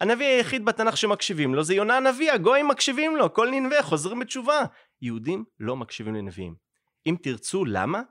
הנביא 0.00 0.26
היחיד 0.26 0.64
בתנ"ך 0.64 0.96
שמקשיבים 0.96 1.54
לו 1.54 1.64
זה 1.64 1.74
יונה 1.74 1.96
הנביא, 1.96 2.32
הגויים 2.32 2.68
מקשיבים 2.68 3.16
לו, 3.16 3.34
כל 3.34 3.50
ננבה 3.50 3.82
חוזרים 3.82 4.18
בתשובה. 4.18 4.64
יהודים 5.02 5.44
לא 5.60 5.76
מקשיבים 5.76 6.14
לנביאים. 6.14 6.54
אם 7.06 7.16
תרצו, 7.22 7.64
למה? 7.64 8.02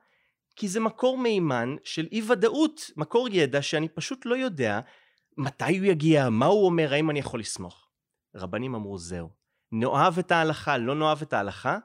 כי 0.56 0.68
זה 0.68 0.80
מקור 0.80 1.18
מימן 1.18 1.76
של 1.84 2.08
אי 2.12 2.22
ודאות, 2.28 2.92
מקור 2.98 3.28
ידע 3.32 3.62
שאני 3.62 3.90
פשוט 3.90 4.26
לא 4.26 4.36
יודע 4.36 4.80
מתי 5.38 5.78
הוא 5.78 5.86
יגיע, 5.86 6.30
מה 6.30 6.46
הוא 6.46 6.66
אומר, 6.66 6.94
האם 6.94 7.10
אני 7.10 7.20
יכול 7.20 7.40
לסמוך. 7.40 7.88
רבנים 8.36 8.76
אמרו 8.76 8.98
זהו, 8.98 9.30
נאהב 9.72 10.20
את 10.20 10.32
ההלכה, 10.32 10.78
לא 10.78 10.96
נאהב 10.96 11.22
את 11.22 11.34
ההלכה, 11.34 11.78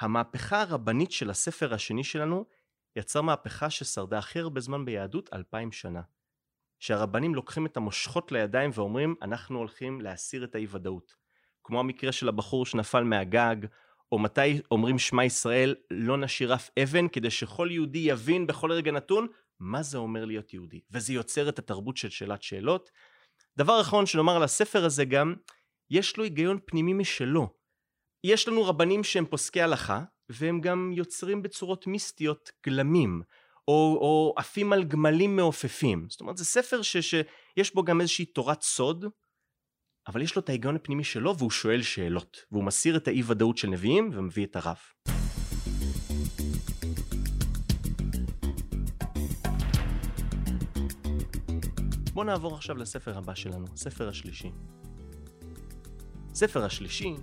המהפכה 0.00 0.62
הרבנית 0.62 1.12
של 1.12 1.30
הספר 1.30 1.74
השני 1.74 2.04
שלנו 2.04 2.44
יצר 2.96 3.22
מהפכה 3.22 3.70
ששרדה 3.70 4.18
הכי 4.18 4.38
הרבה 4.38 4.60
זמן 4.60 4.84
ביהדות, 4.84 5.30
אלפיים 5.32 5.72
שנה. 5.72 6.00
שהרבנים 6.78 7.34
לוקחים 7.34 7.66
את 7.66 7.76
המושכות 7.76 8.32
לידיים 8.32 8.70
ואומרים, 8.74 9.14
אנחנו 9.22 9.58
הולכים 9.58 10.00
להסיר 10.00 10.44
את 10.44 10.54
האי 10.54 10.66
ודאות. 10.70 11.14
כמו 11.64 11.80
המקרה 11.80 12.12
של 12.12 12.28
הבחור 12.28 12.66
שנפל 12.66 13.04
מהגג, 13.04 13.56
או 14.12 14.18
מתי 14.18 14.60
אומרים 14.70 14.98
שמע 14.98 15.24
ישראל, 15.24 15.74
לא 15.90 16.16
נשאיר 16.16 16.54
אף 16.54 16.70
אבן, 16.82 17.08
כדי 17.08 17.30
שכל 17.30 17.68
יהודי 17.70 17.98
יבין 17.98 18.46
בכל 18.46 18.72
רגע 18.72 18.92
נתון 18.92 19.26
מה 19.60 19.82
זה 19.82 19.98
אומר 19.98 20.24
להיות 20.24 20.54
יהודי. 20.54 20.80
וזה 20.90 21.12
יוצר 21.12 21.48
את 21.48 21.58
התרבות 21.58 21.96
של 21.96 22.10
שאלת 22.10 22.42
שאלות. 22.42 22.90
דבר 23.56 23.80
אחרון 23.80 24.06
שנאמר 24.06 24.36
על 24.36 24.42
הספר 24.42 24.84
הזה 24.84 25.04
גם, 25.04 25.34
יש 25.90 26.16
לו 26.16 26.24
היגיון 26.24 26.58
פנימי 26.66 26.92
משלו. 26.92 27.59
יש 28.24 28.48
לנו 28.48 28.64
רבנים 28.64 29.04
שהם 29.04 29.26
פוסקי 29.26 29.62
הלכה, 29.62 30.02
והם 30.28 30.60
גם 30.60 30.92
יוצרים 30.94 31.42
בצורות 31.42 31.86
מיסטיות 31.86 32.50
גלמים, 32.66 33.22
או, 33.68 33.98
או 34.00 34.34
עפים 34.36 34.72
על 34.72 34.84
גמלים 34.84 35.36
מעופפים. 35.36 36.06
זאת 36.10 36.20
אומרת, 36.20 36.36
זה 36.36 36.44
ספר 36.44 36.82
ש, 36.82 36.96
שיש 36.96 37.74
בו 37.74 37.82
גם 37.82 38.00
איזושהי 38.00 38.24
תורת 38.24 38.62
סוד, 38.62 39.04
אבל 40.08 40.22
יש 40.22 40.36
לו 40.36 40.42
את 40.42 40.48
ההיגיון 40.48 40.76
הפנימי 40.76 41.04
שלו 41.04 41.36
והוא 41.38 41.50
שואל 41.50 41.82
שאלות, 41.82 42.44
והוא 42.52 42.64
מסיר 42.64 42.96
את 42.96 43.08
האי 43.08 43.22
ודאות 43.26 43.58
של 43.58 43.68
נביאים 43.68 44.10
ומביא 44.12 44.46
את 44.46 44.56
הרב. 44.56 44.78
בואו 52.12 52.24
נעבור 52.24 52.54
עכשיו 52.54 52.76
לספר 52.76 53.18
הבא 53.18 53.34
שלנו, 53.34 53.66
הספר 53.72 54.08
השלישי. 54.08 54.50
ספר 56.34 56.64
השלישי, 56.64 57.14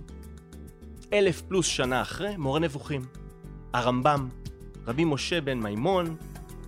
אלף 1.12 1.42
פלוס 1.42 1.66
שנה 1.66 2.02
אחרי, 2.02 2.36
מורה 2.36 2.60
נבוכים. 2.60 3.02
הרמב"ם, 3.72 4.28
רבי 4.86 5.04
משה 5.04 5.40
בן 5.40 5.58
מימון, 5.58 6.16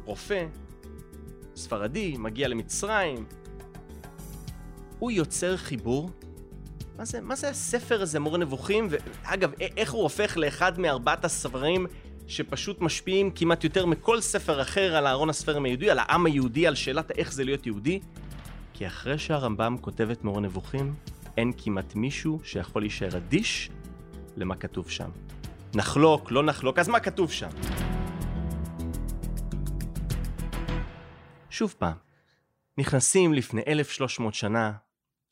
רופא, 0.05 0.47
ספרדי, 1.57 2.17
מגיע 2.19 2.49
למצרים, 2.49 3.25
הוא 4.99 5.11
יוצר 5.11 5.57
חיבור. 5.57 6.11
מה 6.99 7.05
זה, 7.05 7.21
מה 7.21 7.37
זה 7.37 7.49
הספר 7.49 8.03
הזה, 8.03 8.21
מורה 8.21 8.39
נבוכים? 8.39 8.89
ואגב, 8.91 9.53
איך 9.77 9.93
הוא 9.93 10.03
הופך 10.03 10.37
לאחד 10.37 10.81
מארבעת 10.81 11.25
הספרים 11.25 11.87
שפשוט 12.27 12.81
משפיעים 12.81 13.31
כמעט 13.31 13.65
יותר 13.65 13.87
מכל 13.87 14.21
ספר 14.21 14.63
אחר 14.63 14.97
על 14.97 15.07
אהרון 15.07 15.31
הספרים 15.31 15.65
היהודי, 15.65 15.91
על 15.91 15.99
העם 15.99 16.27
היהודי, 16.27 16.67
על 16.67 16.75
שאלת 16.75 17.11
איך 17.11 17.33
זה 17.33 17.45
להיות 17.45 17.67
יהודי? 17.67 18.01
כי 18.73 18.87
אחרי 18.87 19.19
שהרמב"ם 19.19 19.77
כותב 19.81 20.11
את 20.11 20.25
מורה 20.25 20.41
נבוכים, 20.41 20.95
אין 21.37 21.53
כמעט 21.57 21.95
מישהו 21.95 22.41
שיכול 22.45 22.83
להישאר 22.83 23.17
אדיש 23.17 23.71
למה 24.41 24.57
כתוב 24.57 24.91
שם. 24.91 25.11
נחלוק, 25.75 26.33
לא 26.33 26.43
נחלוק, 26.43 26.79
אז 26.79 26.89
מה 26.89 27.01
כתוב 27.01 27.33
שם? 27.33 27.49
שוב 31.51 31.75
פעם, 31.79 31.97
נכנסים 32.79 33.35
לפני 33.35 33.63
1300 33.67 34.35
שנה 34.35 34.73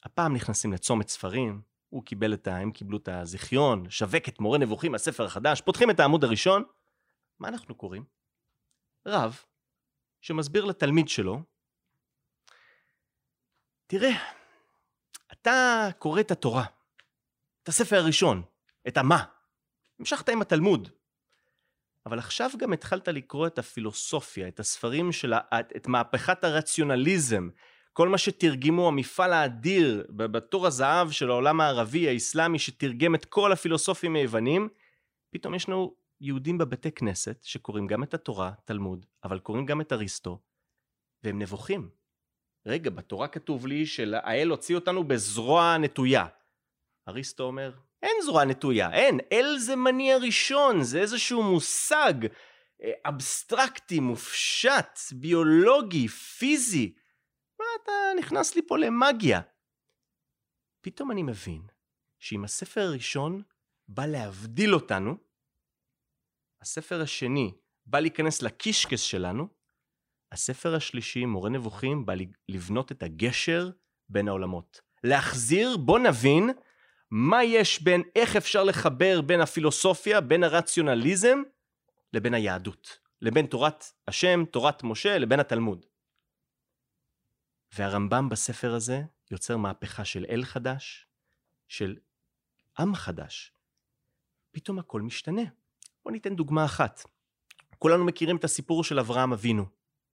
הפעם 0.03 0.35
נכנסים 0.35 0.73
לצומת 0.73 1.09
ספרים, 1.09 1.61
הוא 1.89 2.05
קיבל 2.05 2.35
את 2.35 2.49
ה... 2.49 2.57
הם 2.57 2.73
קיבלו 2.73 2.99
את 2.99 3.09
הזיכיון, 3.09 3.91
שווק 3.91 4.29
את 4.29 4.41
מורה 4.41 4.59
נבוכים, 4.59 4.95
הספר 4.95 5.25
החדש, 5.25 5.61
פותחים 5.61 5.91
את 5.91 6.01
העמוד 6.01 6.25
הראשון, 6.25 6.65
מה 7.39 7.49
אנחנו 7.49 7.75
קוראים? 7.75 8.05
רב, 9.07 9.41
שמסביר 10.21 10.65
לתלמיד 10.65 11.09
שלו, 11.09 11.43
תראה, 13.87 14.11
אתה 15.33 15.89
קורא 15.99 16.21
את 16.21 16.31
התורה, 16.31 16.65
את 17.63 17.69
הספר 17.69 17.97
הראשון, 17.97 18.43
את 18.89 18.97
המה, 18.97 19.25
המשכת 19.99 20.29
עם 20.29 20.43
התלמוד, 20.43 20.89
אבל 22.07 22.19
עכשיו 22.19 22.51
גם 22.59 22.73
התחלת 22.73 23.09
לקרוא 23.09 23.47
את 23.47 23.59
הפילוסופיה, 23.59 24.49
את 24.49 24.61
הספרים 24.61 25.13
של. 25.13 25.35
את 25.77 25.87
מהפכת 25.87 26.45
הרציונליזם, 26.45 27.49
כל 27.93 28.09
מה 28.09 28.19
שתרגמו, 28.19 28.89
המפעל 28.89 29.33
האדיר 29.33 30.07
בתור 30.11 30.67
הזהב 30.67 31.11
של 31.11 31.31
העולם 31.31 31.61
הערבי, 31.61 32.09
האסלאמי, 32.09 32.59
שתרגם 32.59 33.15
את 33.15 33.25
כל 33.25 33.53
הפילוסופים 33.53 34.17
היוונים, 34.17 34.69
פתאום 35.31 35.55
יש 35.55 35.69
לנו 35.69 35.95
יהודים 36.21 36.59
בבתי 36.59 36.93
כנסת 36.93 37.39
שקוראים 37.43 37.87
גם 37.87 38.03
את 38.03 38.15
התורה, 38.15 38.53
תלמוד, 38.65 39.07
אבל 39.25 39.39
קוראים 39.39 39.67
גם 39.67 39.81
את 39.81 39.93
אריסטו, 39.93 40.39
והם 41.23 41.39
נבוכים. 41.39 41.91
רגע, 42.67 42.91
בתורה 42.91 43.29
כתוב 43.29 43.67
לי 43.67 43.87
שהאל 43.87 44.49
הוציא 44.49 44.75
אותנו 44.75 45.05
בזרוע 45.05 45.79
נטויה. 45.79 46.27
אריסטו 47.09 47.45
אומר, 47.45 47.73
אין 48.03 48.17
זרוע 48.25 48.45
נטויה, 48.45 48.93
אין, 48.93 49.21
אל 49.33 49.59
זה 49.59 49.77
מניע 49.77 50.17
ראשון, 50.17 50.83
זה 50.83 51.01
איזשהו 51.01 51.43
מושג 51.43 52.15
אה, 52.83 52.93
אבסטרקטי, 53.05 54.01
מופשט, 54.01 54.99
ביולוגי, 55.13 56.09
פיזי. 56.09 56.95
מה 57.59 57.65
אתה 57.83 57.93
נכנס 58.19 58.57
לי 58.57 58.63
פה 58.67 58.79
למאגיה? 58.79 59.41
פתאום 60.81 61.11
אני 61.11 61.23
מבין 61.23 61.63
שאם 62.19 62.45
הספר 62.45 62.81
הראשון 62.81 63.43
בא 63.89 64.07
להבדיל 64.07 64.75
אותנו, 64.75 65.17
הספר 66.61 67.03
השני 67.03 67.53
בא 67.87 68.01
להיכנס 68.01 68.43
לקישקס 68.43 69.01
שלנו, 69.01 69.49
הספר 70.33 70.75
השלישי, 70.75 71.25
מורה 71.25 71.51
נבוכים, 71.51 72.07
בא 72.07 72.15
לבנות 72.49 72.93
את 72.93 73.03
הגשר 73.03 73.71
בין 74.09 74.29
העולמות. 74.29 74.81
להחזיר, 75.05 75.77
בוא 75.77 75.99
נבין, 75.99 76.51
מה 77.11 77.45
יש 77.45 77.83
בין, 77.83 78.03
איך 78.17 78.37
אפשר 78.37 78.65
לחבר 78.65 79.21
בין 79.21 79.41
הפילוסופיה, 79.41 80.21
בין 80.21 80.45
הרציונליזם, 80.45 81.39
לבין 82.13 82.35
היהדות. 82.35 82.99
לבין 83.23 83.47
תורת 83.47 83.85
השם, 84.09 84.45
תורת 84.45 84.83
משה, 84.83 85.19
לבין 85.19 85.41
התלמוד. 85.41 85.87
והרמב"ם 87.73 88.29
בספר 88.29 88.75
הזה 88.75 89.03
יוצר 89.31 89.57
מהפכה 89.57 90.05
של 90.05 90.27
אל 90.31 90.45
חדש, 90.45 91.07
של 91.69 91.97
עם 92.79 92.95
חדש. 92.95 93.53
פתאום 94.51 94.79
הכל 94.79 95.03
משתנה. 95.03 95.43
בואו 96.03 96.13
ניתן 96.13 96.37
דוגמה 96.37 96.65
אחת. 96.65 97.05
כולנו 97.79 98.05
מכירים 98.05 98.37
את 98.37 98.45
הסיפור 98.45 98.85
של 98.85 98.99
אברהם 98.99 99.33
אבינו. 99.33 99.67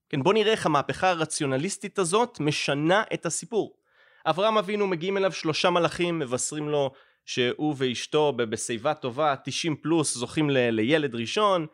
כן, 0.10 0.24
בואו 0.24 0.34
נראה 0.34 0.52
איך 0.52 0.66
המהפכה 0.66 1.10
הרציונליסטית 1.10 2.00
הזאת 2.00 2.40
משנה 2.40 3.04
את 3.14 3.26
הסיפור. 3.26 3.78
אברהם 4.26 4.58
אבינו 4.58 4.88
מגיעים 4.88 5.18
אליו 5.18 5.32
שלושה 5.32 5.70
מלאכים, 5.70 6.20
מבשרים 6.20 6.70
לו 6.70 6.92
שהוא 7.26 7.76
ואשתו 7.78 8.34
בשיבה 8.34 8.94
טובה, 8.94 9.36
90 9.44 9.76
פלוס, 9.76 10.16
זוכים 10.18 10.50
ל- 10.50 10.70
לילד 10.70 11.16
ראשון, 11.16 11.68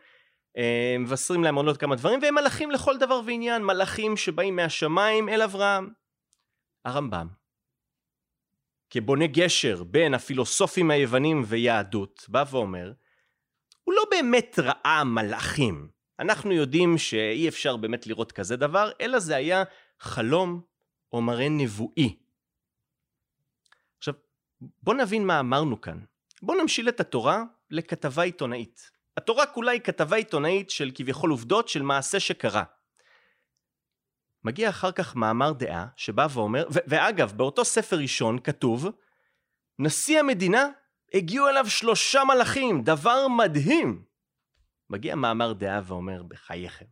אה, 0.56 0.96
מבשרים 0.98 1.44
להם 1.44 1.54
עוד 1.54 1.76
כמה 1.76 1.96
דברים, 1.96 2.20
והם 2.22 2.34
מלאכים 2.34 2.70
לכל 2.70 2.98
דבר 2.98 3.20
ועניין, 3.26 3.64
מלאכים 3.64 4.16
שבאים 4.16 4.56
מהשמיים 4.56 5.28
אל 5.28 5.42
אברהם. 5.42 5.88
הרמב"ם, 6.84 7.28
כבונה 8.90 9.26
גשר 9.26 9.82
בין 9.82 10.14
הפילוסופים 10.14 10.90
היוונים 10.90 11.42
ויהדות, 11.46 12.26
בא 12.28 12.44
ואומר, 12.50 12.92
הוא 13.84 13.94
לא 13.94 14.02
באמת 14.10 14.58
ראה 14.58 15.04
מלאכים. 15.04 15.88
אנחנו 16.18 16.52
יודעים 16.52 16.98
שאי 16.98 17.48
אפשר 17.48 17.76
באמת 17.76 18.06
לראות 18.06 18.32
כזה 18.32 18.56
דבר, 18.56 18.90
אלא 19.00 19.18
זה 19.18 19.36
היה 19.36 19.62
חלום 20.00 20.60
או 21.12 21.22
מראה 21.22 21.48
נבואי. 21.48 22.21
בוא 24.82 24.94
נבין 24.94 25.26
מה 25.26 25.40
אמרנו 25.40 25.80
כאן. 25.80 25.98
בוא 26.42 26.54
נמשיל 26.54 26.88
את 26.88 27.00
התורה 27.00 27.44
לכתבה 27.70 28.22
עיתונאית. 28.22 28.90
התורה 29.16 29.46
כולה 29.46 29.72
היא 29.72 29.80
כתבה 29.80 30.16
עיתונאית 30.16 30.70
של 30.70 30.90
כביכול 30.94 31.30
עובדות 31.30 31.68
של 31.68 31.82
מעשה 31.82 32.20
שקרה. 32.20 32.64
מגיע 34.44 34.68
אחר 34.68 34.92
כך 34.92 35.16
מאמר 35.16 35.52
דעה 35.52 35.86
שבא 35.96 36.26
ואומר, 36.30 36.66
ו- 36.74 36.78
ואגב, 36.86 37.32
באותו 37.36 37.64
ספר 37.64 37.96
ראשון 37.96 38.38
כתוב, 38.38 38.88
נשיא 39.78 40.20
המדינה 40.20 40.66
הגיעו 41.14 41.48
אליו 41.48 41.70
שלושה 41.70 42.24
מלאכים, 42.24 42.82
דבר 42.82 43.28
מדהים. 43.28 44.04
מגיע 44.90 45.14
מאמר 45.14 45.52
דעה 45.52 45.80
ואומר, 45.84 46.22
בחייכם, 46.22 46.84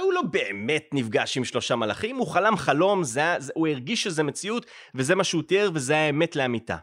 הוא 0.00 0.12
לא 0.12 0.22
באמת 0.22 0.88
נפגש 0.92 1.36
עם 1.36 1.44
שלושה 1.44 1.76
מלאכים, 1.76 2.16
הוא 2.16 2.26
חלם 2.26 2.56
חלום, 2.56 3.04
זה, 3.04 3.22
זה, 3.38 3.52
הוא 3.56 3.68
הרגיש 3.68 4.02
שזה 4.02 4.22
מציאות, 4.22 4.66
וזה 4.94 5.14
מה 5.14 5.24
שהוא 5.24 5.42
תיאר, 5.42 5.70
וזה 5.74 5.96
האמת 5.96 6.36
לאמיתה. 6.36 6.76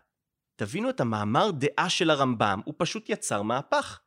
תבינו 0.55 0.89
את 0.89 0.99
המאמר 0.99 1.51
דעה 1.51 1.89
של 1.89 2.09
הרמב"ם, 2.09 2.61
הוא 2.65 2.73
פשוט 2.77 3.09
יצר 3.09 3.41
מהפך. 3.41 3.99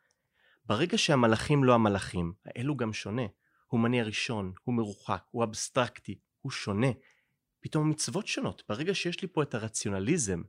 ברגע 0.64 0.99
שהמלאכים 0.99 1.64
לא 1.64 1.75
המלאכים, 1.75 2.33
האלו 2.47 2.77
גם 2.77 2.93
שונה. 2.93 3.23
הוא 3.66 3.81
מניע 3.81 4.05
ראשון, 4.05 4.53
הוא 4.64 4.75
מרוחק, 4.75 5.23
הוא 5.31 5.45
אבסטרקטי, 5.45 6.19
הוא 6.40 6.53
שונה. 6.53 6.90
פתאום 7.61 7.87
המצוות 7.87 8.27
שונות. 8.27 8.62
ברגע 8.69 8.95
שיש 8.95 9.23
לי 9.23 9.29
פה 9.29 9.43
את 9.43 9.55
הרציונליזם, 9.55 10.43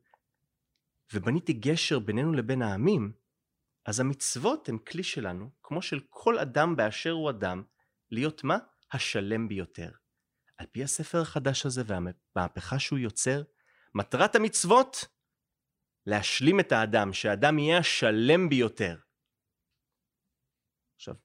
ובניתי 1.13 1.53
גשר 1.53 1.99
בינינו 1.99 2.33
לבין 2.33 2.61
העמים, 2.61 3.11
אז 3.85 3.99
המצוות 3.99 4.69
הן 4.69 4.77
כלי 4.77 5.03
שלנו, 5.03 5.49
כמו 5.63 5.81
של 5.81 5.99
כל 6.09 6.39
אדם 6.39 6.75
באשר 6.75 7.11
הוא 7.11 7.29
אדם, 7.29 7.63
להיות 8.11 8.43
מה? 8.43 8.57
השלם 8.91 9.47
ביותר. 9.47 9.91
על 10.57 10.67
פי 10.71 10.83
הספר 10.83 11.21
החדש 11.21 11.65
הזה 11.65 11.81
והמהפכה 11.85 12.79
שהוא 12.79 12.99
יוצר, 12.99 13.41
מטרת 13.95 14.35
המצוות 14.35 15.05
להשלים 16.05 16.59
את 16.59 16.71
האדם, 16.71 17.13
שהאדם 17.13 17.59
יהיה 17.59 17.77
השלם 17.77 18.49
ביותר. 18.49 18.97
עכשיו, 20.95 21.15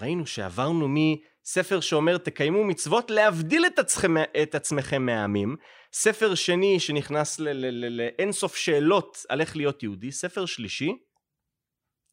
ראינו 0.00 0.26
שעברנו 0.26 0.88
מספר 0.88 1.80
שאומר 1.80 2.18
תקיימו 2.18 2.64
מצוות 2.64 3.10
להבדיל 3.10 3.66
את, 3.66 3.78
עצמכם, 3.78 4.14
את 4.42 4.54
עצמכם 4.54 5.06
מהעמים, 5.06 5.56
ספר 5.92 6.34
שני 6.34 6.80
שנכנס 6.80 7.40
לאינסוף 7.40 8.56
שאלות 8.56 9.18
על 9.28 9.40
איך 9.40 9.56
להיות 9.56 9.82
יהודי, 9.82 10.12
ספר 10.12 10.46
שלישי, 10.46 10.92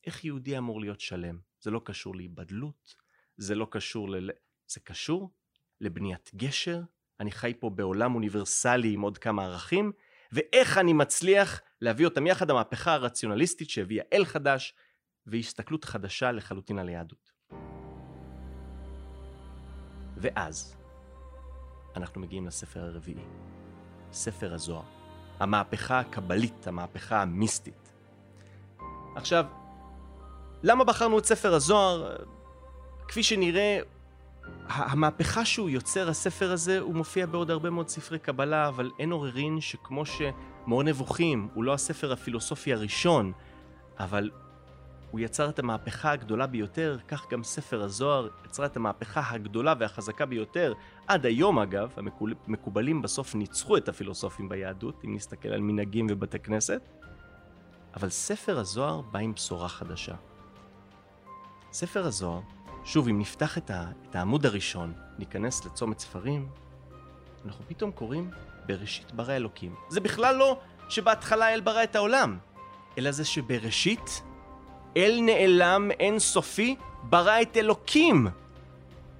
איך 0.05 0.25
יהודי 0.25 0.57
אמור 0.57 0.81
להיות 0.81 0.99
שלם. 0.99 1.39
זה 1.59 1.71
לא 1.71 1.81
קשור 1.85 2.15
להיבדלות, 2.15 2.95
זה 3.41 3.55
לא 3.55 3.67
קשור 3.69 4.09
ל... 4.09 4.29
זה 4.67 4.79
קשור 4.79 5.31
לבניית 5.81 6.31
גשר, 6.35 6.81
אני 7.19 7.31
חי 7.31 7.53
פה 7.59 7.69
בעולם 7.69 8.15
אוניברסלי 8.15 8.93
עם 8.93 9.01
עוד 9.01 9.17
כמה 9.17 9.45
ערכים, 9.45 9.91
ואיך 10.31 10.77
אני 10.77 10.93
מצליח 10.93 11.61
להביא 11.81 12.05
אותם 12.05 12.27
יחד, 12.27 12.49
המהפכה 12.49 12.93
הרציונליסטית 12.93 13.69
שהביאה 13.69 14.05
אל 14.13 14.25
חדש 14.25 14.75
והסתכלות 15.25 15.85
חדשה 15.85 16.31
לחלוטין 16.31 16.79
על 16.79 16.87
היהדות. 16.87 17.31
ואז 20.17 20.77
אנחנו 21.95 22.21
מגיעים 22.21 22.47
לספר 22.47 22.79
הרביעי, 22.79 23.25
ספר 24.11 24.53
הזוהר, 24.53 24.85
המהפכה 25.39 25.99
הקבלית, 25.99 26.67
המהפכה 26.67 27.21
המיסטית. 27.21 27.93
עכשיו, 29.15 29.45
למה 30.63 30.83
בחרנו 30.83 31.19
את 31.19 31.25
ספר 31.25 31.53
הזוהר? 31.53 32.15
כפי 33.11 33.23
שנראה, 33.23 33.79
המהפכה 34.67 35.45
שהוא 35.45 35.69
יוצר, 35.69 36.09
הספר 36.09 36.51
הזה, 36.51 36.79
הוא 36.79 36.95
מופיע 36.95 37.25
בעוד 37.25 37.51
הרבה 37.51 37.69
מאוד 37.69 37.89
ספרי 37.89 38.19
קבלה, 38.19 38.67
אבל 38.67 38.91
אין 38.99 39.11
עוררין 39.11 39.61
שכמו 39.61 40.03
שמור 40.05 40.83
נבוכים 40.83 41.47
הוא 41.53 41.63
לא 41.63 41.73
הספר 41.73 42.11
הפילוסופי 42.11 42.73
הראשון, 42.73 43.31
אבל 43.99 44.29
הוא 45.11 45.19
יצר 45.19 45.49
את 45.49 45.59
המהפכה 45.59 46.11
הגדולה 46.11 46.47
ביותר, 46.47 46.97
כך 47.07 47.31
גם 47.31 47.43
ספר 47.43 47.83
הזוהר 47.83 48.27
יצרה 48.45 48.65
את 48.65 48.77
המהפכה 48.77 49.21
הגדולה 49.29 49.73
והחזקה 49.79 50.25
ביותר. 50.25 50.73
עד 51.07 51.25
היום 51.25 51.59
אגב, 51.59 51.93
המקובלים 52.47 53.01
בסוף 53.01 53.35
ניצחו 53.35 53.77
את 53.77 53.89
הפילוסופים 53.89 54.49
ביהדות, 54.49 55.01
אם 55.05 55.15
נסתכל 55.15 55.49
על 55.49 55.61
מנהגים 55.61 56.07
ובתי 56.09 56.39
כנסת, 56.39 56.81
אבל 57.95 58.09
ספר 58.09 58.59
הזוהר 58.59 59.01
בא 59.01 59.19
עם 59.19 59.33
בשורה 59.33 59.69
חדשה. 59.69 60.15
ספר 61.73 62.05
הזוהר, 62.05 62.41
שוב, 62.85 63.07
אם 63.07 63.19
נפתח 63.19 63.57
את, 63.57 63.71
ה, 63.71 63.85
את 64.09 64.15
העמוד 64.15 64.45
הראשון, 64.45 64.93
ניכנס 65.19 65.65
לצומת 65.65 65.99
ספרים, 65.99 66.47
אנחנו 67.45 67.65
פתאום 67.67 67.91
קוראים 67.91 68.31
בראשית 68.65 69.11
ברא 69.11 69.33
אלוקים. 69.33 69.75
זה 69.89 69.99
בכלל 69.99 70.35
לא 70.35 70.59
שבהתחלה 70.89 71.53
אל 71.53 71.61
ברא 71.61 71.83
את 71.83 71.95
העולם, 71.95 72.37
אלא 72.97 73.11
זה 73.11 73.25
שבראשית 73.25 74.21
אל 74.97 75.19
נעלם 75.21 75.91
אין 75.99 76.19
סופי 76.19 76.75
ברא 77.03 77.41
את 77.41 77.57
אלוקים. 77.57 78.27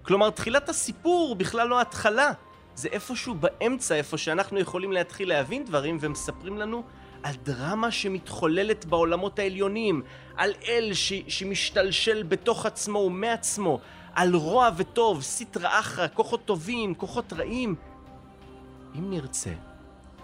כלומר, 0.01 0.29
תחילת 0.29 0.69
הסיפור 0.69 1.35
בכלל 1.35 1.67
לא 1.67 1.81
התחלה. 1.81 2.31
זה 2.75 2.89
איפשהו 2.91 3.35
באמצע, 3.35 3.95
איפה 3.95 4.17
שאנחנו 4.17 4.59
יכולים 4.59 4.91
להתחיל 4.91 5.29
להבין 5.29 5.65
דברים, 5.65 5.97
ומספרים 6.01 6.57
לנו 6.57 6.83
על 7.23 7.35
דרמה 7.43 7.91
שמתחוללת 7.91 8.85
בעולמות 8.85 9.39
העליונים, 9.39 10.01
על 10.35 10.53
אל 10.67 10.93
ש... 10.93 11.13
שמשתלשל 11.27 12.23
בתוך 12.23 12.65
עצמו 12.65 12.99
ומעצמו, 12.99 13.79
על 14.13 14.35
רוע 14.35 14.69
וטוב, 14.77 15.21
סיטרא 15.21 15.79
אחרא, 15.79 16.07
כוחות 16.13 16.45
טובים, 16.45 16.95
כוחות 16.95 17.33
רעים. 17.33 17.75
אם 18.95 19.09
נרצה, 19.09 19.53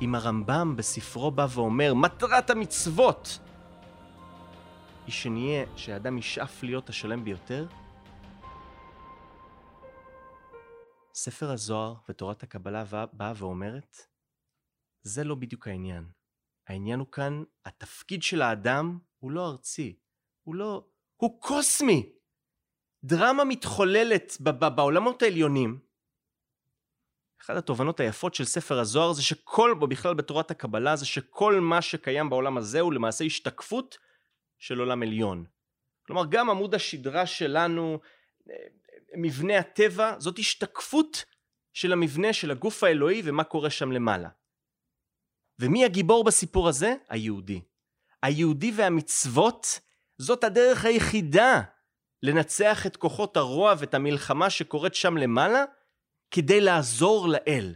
אם 0.01 0.15
הרמב"ם 0.15 0.75
בספרו 0.75 1.31
בא 1.31 1.47
ואומר, 1.49 1.93
מטרת 1.93 2.49
המצוות 2.49 3.39
היא 5.05 5.13
שנהיה, 5.13 5.65
שהאדם 5.75 6.17
ישאף 6.17 6.63
להיות 6.63 6.89
השלם 6.89 7.23
ביותר, 7.23 7.67
ספר 11.13 11.51
הזוהר 11.51 11.93
ותורת 12.10 12.43
הקבלה 12.43 12.83
באה 13.13 13.33
ואומרת, 13.36 13.97
זה 15.01 15.23
לא 15.23 15.36
בדיוק 15.36 15.67
העניין. 15.67 16.16
העניין 16.67 16.99
הוא 16.99 17.08
כאן, 17.12 17.43
התפקיד 17.65 18.23
של 18.23 18.41
האדם 18.41 18.97
הוא 19.19 19.32
לא 19.32 19.47
ארצי, 19.47 19.95
הוא 20.43 20.56
לא... 20.56 20.86
הוא 21.17 21.41
קוסמי! 21.41 22.10
דרמה 23.03 23.43
מתחוללת 23.43 24.38
בעולמות 24.75 25.21
העליונים. 25.21 25.80
אחת 27.41 27.56
התובנות 27.56 27.99
היפות 27.99 28.34
של 28.36 28.45
ספר 28.45 28.80
הזוהר 28.80 29.13
זה 29.13 29.23
שכל, 29.23 29.75
בכלל 29.89 30.13
בתורת 30.13 30.51
הקבלה, 30.51 30.95
זה 30.95 31.06
שכל 31.06 31.60
מה 31.60 31.82
שקיים 31.82 32.30
בעולם 32.30 32.58
הזה 32.58 32.80
הוא 32.80 32.93
למעשה 32.93 33.23
השתקפות 33.23 33.97
של 34.60 34.80
עולם 34.80 35.03
עליון. 35.03 35.45
כלומר, 36.06 36.25
גם 36.30 36.49
עמוד 36.49 36.75
השדרה 36.75 37.25
שלנו, 37.25 37.99
מבנה 39.15 39.58
הטבע, 39.58 40.19
זאת 40.19 40.39
השתקפות 40.39 41.25
של 41.73 41.93
המבנה 41.93 42.34
של 42.34 42.51
הגוף 42.51 42.84
האלוהי 42.84 43.21
ומה 43.25 43.43
קורה 43.43 43.69
שם 43.69 43.91
למעלה. 43.91 44.30
ומי 45.59 45.85
הגיבור 45.85 46.23
בסיפור 46.23 46.69
הזה? 46.69 46.95
היהודי. 47.09 47.61
היהודי 48.23 48.71
והמצוות 48.75 49.79
זאת 50.17 50.43
הדרך 50.43 50.85
היחידה 50.85 51.61
לנצח 52.23 52.85
את 52.85 52.97
כוחות 52.97 53.37
הרוע 53.37 53.73
ואת 53.79 53.93
המלחמה 53.93 54.49
שקורית 54.49 54.95
שם 54.95 55.17
למעלה 55.17 55.63
כדי 56.31 56.61
לעזור 56.61 57.27
לאל. 57.29 57.75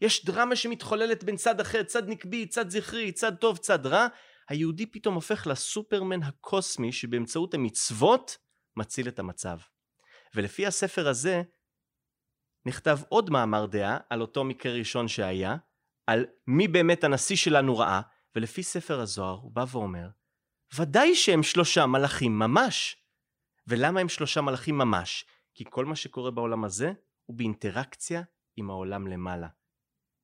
יש 0.00 0.24
דרמה 0.24 0.56
שמתחוללת 0.56 1.24
בין 1.24 1.36
צד 1.36 1.60
אחר, 1.60 1.82
צד 1.82 2.08
נקבי, 2.08 2.46
צד 2.46 2.70
זכרי, 2.70 3.12
צד 3.12 3.36
טוב, 3.36 3.56
צד 3.58 3.86
רע. 3.86 4.06
היהודי 4.48 4.86
פתאום 4.86 5.14
הופך 5.14 5.46
לסופרמן 5.46 6.22
הקוסמי 6.22 6.92
שבאמצעות 6.92 7.54
המצוות 7.54 8.38
מציל 8.76 9.08
את 9.08 9.18
המצב. 9.18 9.58
ולפי 10.34 10.66
הספר 10.66 11.08
הזה 11.08 11.42
נכתב 12.66 12.98
עוד 13.08 13.30
מאמר 13.30 13.66
דעה 13.66 13.98
על 14.10 14.20
אותו 14.20 14.44
מקרה 14.44 14.72
ראשון 14.72 15.08
שהיה, 15.08 15.56
על 16.06 16.26
מי 16.46 16.68
באמת 16.68 17.04
הנשיא 17.04 17.36
שלנו 17.36 17.78
ראה, 17.78 18.00
ולפי 18.36 18.62
ספר 18.62 19.00
הזוהר 19.00 19.34
הוא 19.34 19.52
בא 19.52 19.64
ואומר, 19.72 20.08
ודאי 20.74 21.14
שהם 21.14 21.42
שלושה 21.42 21.86
מלאכים 21.86 22.38
ממש. 22.38 22.96
ולמה 23.66 24.00
הם 24.00 24.08
שלושה 24.08 24.40
מלאכים 24.40 24.78
ממש? 24.78 25.24
כי 25.54 25.64
כל 25.70 25.84
מה 25.84 25.96
שקורה 25.96 26.30
בעולם 26.30 26.64
הזה 26.64 26.92
הוא 27.24 27.36
באינטראקציה 27.36 28.22
עם 28.56 28.70
העולם 28.70 29.06
למעלה. 29.06 29.48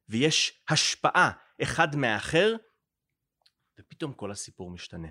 ויש 0.09 0.63
השפעה 0.69 1.31
אחד 1.63 1.97
מהאחר, 1.97 2.57
ופתאום 3.79 4.13
כל 4.13 4.31
הסיפור 4.31 4.71
משתנה. 4.71 5.09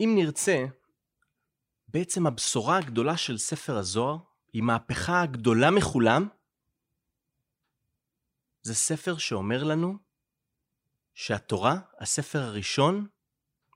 אם 0.00 0.12
נרצה, 0.14 0.64
בעצם 1.88 2.26
הבשורה 2.26 2.78
הגדולה 2.78 3.16
של 3.16 3.38
ספר 3.38 3.76
הזוהר 3.76 4.16
היא 4.52 4.62
מהפכה 4.62 5.22
הגדולה 5.22 5.70
מכולם. 5.70 6.28
זה 8.66 8.74
ספר 8.74 9.18
שאומר 9.18 9.64
לנו 9.64 9.94
שהתורה, 11.14 11.78
הספר 12.00 12.38
הראשון, 12.42 13.06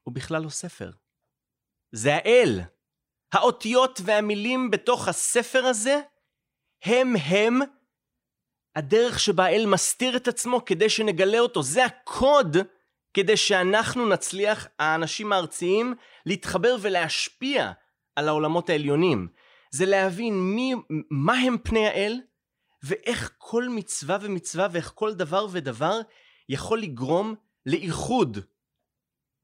הוא 0.03 0.15
בכלל 0.15 0.43
לא 0.43 0.49
ספר. 0.49 0.91
זה 1.93 2.15
האל. 2.15 2.61
האותיות 3.33 4.01
והמילים 4.05 4.71
בתוך 4.71 5.09
הספר 5.09 5.65
הזה 5.65 6.01
הם 6.83 7.15
הם 7.17 7.61
הדרך 8.77 9.21
שבה 9.21 9.45
האל 9.45 9.67
מסתיר 9.67 10.17
את 10.17 10.29
עצמו 10.29 10.65
כדי 10.65 10.89
שנגלה 10.89 11.39
אותו. 11.39 11.63
זה 11.63 11.85
הקוד 11.85 12.57
כדי 13.15 13.37
שאנחנו 13.37 14.09
נצליח, 14.09 14.69
האנשים 14.79 15.33
הארציים, 15.33 15.95
להתחבר 16.27 16.77
ולהשפיע 16.81 17.73
על 18.17 18.29
העולמות 18.29 18.71
העליונים. 18.71 19.29
זה 19.71 19.87
להבין 19.87 20.35
מי, 20.35 20.75
מה 21.11 21.35
הם 21.35 21.57
פני 21.63 21.87
האל, 21.87 22.21
ואיך 22.83 23.35
כל 23.39 23.69
מצווה 23.69 24.19
ומצווה 24.23 24.67
ואיך 24.73 24.93
כל 24.95 25.15
דבר 25.15 25.47
ודבר 25.53 26.01
יכול 26.49 26.81
לגרום 26.81 27.35
לאיחוד 27.67 28.39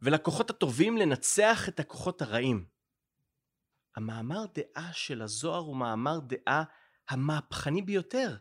ולכוחות 0.01 0.51
הטובים 0.51 0.97
לנצח 0.97 1.69
את 1.69 1.81
הכוחות 1.81 2.23
הרעים. 2.23 2.67
המאמר 3.97 4.45
דעה 4.55 4.93
של 4.93 5.23
הזוהר 5.23 5.61
הוא 5.61 5.77
מאמר 5.77 6.19
דעה 6.19 6.63
המהפכני 7.09 7.83
ביותר. 7.83 8.37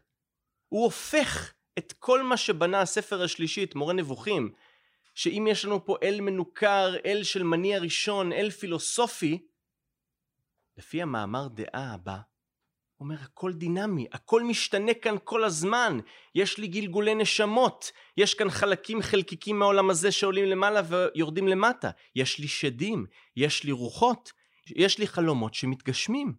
הוא 0.69 0.83
הופך 0.83 1.53
את 1.77 1.93
כל 1.99 2.23
מה 2.23 2.37
שבנה 2.37 2.81
הספר 2.81 3.23
השלישי, 3.23 3.63
את 3.63 3.75
מורה 3.75 3.93
נבוכים, 3.93 4.53
שאם 5.15 5.47
יש 5.51 5.65
לנו 5.65 5.85
פה 5.85 5.97
אל 6.03 6.21
מנוכר, 6.21 6.95
אל 7.05 7.23
של 7.23 7.43
מניע 7.43 7.79
ראשון, 7.79 8.33
אל 8.33 8.49
פילוסופי, 8.49 9.47
לפי 10.77 11.01
המאמר 11.01 11.47
דעה 11.47 11.93
הבא, 11.93 12.17
אומר 12.99 13.15
הכל 13.21 13.53
דינמי, 13.53 14.07
הכל 14.11 14.43
משתנה 14.43 14.93
כאן 14.93 15.15
כל 15.23 15.43
הזמן, 15.43 15.99
יש 16.35 16.57
לי 16.57 16.67
גלגולי 16.67 17.15
נשמות, 17.15 17.91
יש 18.17 18.33
כאן 18.33 18.49
חלקים 18.49 19.01
חלקיקים 19.01 19.59
מהעולם 19.59 19.89
הזה 19.89 20.11
שעולים 20.11 20.45
למעלה 20.45 20.81
ויורדים 20.89 21.47
למטה, 21.47 21.89
יש 22.15 22.39
לי 22.39 22.47
שדים, 22.47 23.05
יש 23.35 23.63
לי 23.63 23.71
רוחות, 23.71 24.31
יש 24.75 24.99
לי 24.99 25.07
חלומות 25.07 25.53
שמתגשמים, 25.53 26.33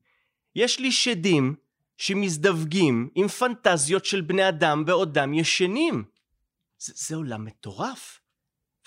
יש 0.55 0.81
לי 0.81 0.93
שדים 0.93 1.55
שמזדווגים 1.99 3.11
עם 3.15 3.29
פנטזיות 3.29 4.05
של 4.05 4.21
בני 4.21 4.49
אדם 4.49 4.85
בעודם 4.85 5.35
ישנים. 5.35 6.05
זה, 6.79 6.93
זה 6.97 7.17
עולם 7.17 7.45
מטורף, 7.45 8.21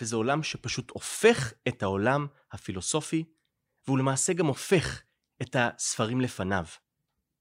וזה 0.01 0.15
עולם 0.15 0.43
שפשוט 0.43 0.91
הופך 0.91 1.53
את 1.67 1.84
העולם 1.84 2.27
הפילוסופי, 2.51 3.23
והוא 3.88 3.99
למעשה 3.99 4.34
גם 4.34 4.45
הופך 4.45 5.01
את 5.41 5.55
הספרים 5.60 6.21
לפניו. 6.21 6.65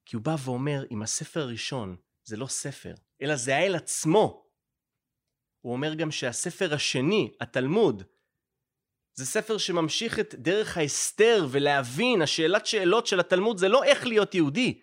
כי 0.09 0.17
הוא 0.17 0.25
בא 0.25 0.37
ואומר, 0.45 0.85
אם 0.91 1.03
הספר 1.03 1.41
הראשון 1.41 1.97
זה 2.25 2.37
לא 2.37 2.47
ספר, 2.47 2.95
אלא 3.23 3.37
זה 3.37 3.57
האל 3.57 3.75
עצמו, 3.75 4.47
הוא 5.61 5.73
אומר 5.73 5.95
גם 5.95 6.11
שהספר 6.11 6.75
השני, 6.75 7.31
התלמוד, 7.41 8.03
זה 9.15 9.27
ספר 9.27 9.59
שממשיך 9.59 10.19
את 10.19 10.35
דרך 10.35 10.77
ההסתר 10.77 11.47
ולהבין, 11.51 12.23
השאלת 12.23 12.67
שאלות 12.67 13.07
של 13.07 13.21
התלמוד 13.21 13.59
זה 13.59 13.69
לא 13.69 13.85
איך 13.85 14.07
להיות 14.07 14.35
יהודי, 14.35 14.81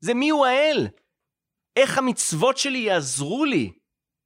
זה 0.00 0.14
מי 0.14 0.30
הוא 0.30 0.46
האל. 0.46 0.88
איך 1.76 1.98
המצוות 1.98 2.58
שלי 2.58 2.78
יעזרו 2.78 3.44
לי 3.44 3.72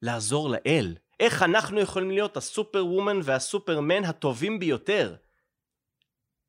לעזור 0.02 0.50
לאל. 0.50 0.96
איך 1.20 1.42
אנחנו 1.42 1.80
יכולים 1.80 2.10
להיות 2.10 2.36
הסופר 2.36 2.86
וומן 2.86 3.20
והסופרמן 3.24 4.04
הטובים 4.04 4.58
ביותר. 4.58 5.16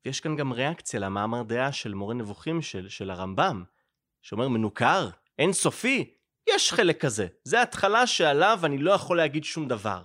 ויש 0.04 0.20
כאן 0.20 0.36
גם 0.36 0.52
ריאקציה 0.52 1.00
למאמר 1.00 1.42
דעה 1.42 1.72
של 1.72 1.94
מורה 1.94 2.14
נבוכים 2.14 2.62
של, 2.62 2.88
של 2.88 3.10
הרמב"ם, 3.10 3.64
שאומר 4.24 4.48
מנוכר, 4.48 5.08
אין 5.38 5.52
סופי, 5.52 6.14
יש 6.48 6.72
חלק 6.72 7.00
כזה. 7.00 7.26
זה 7.44 7.62
התחלה 7.62 8.06
שעליו 8.06 8.58
אני 8.64 8.78
לא 8.78 8.90
יכול 8.92 9.16
להגיד 9.16 9.44
שום 9.44 9.68
דבר. 9.68 10.02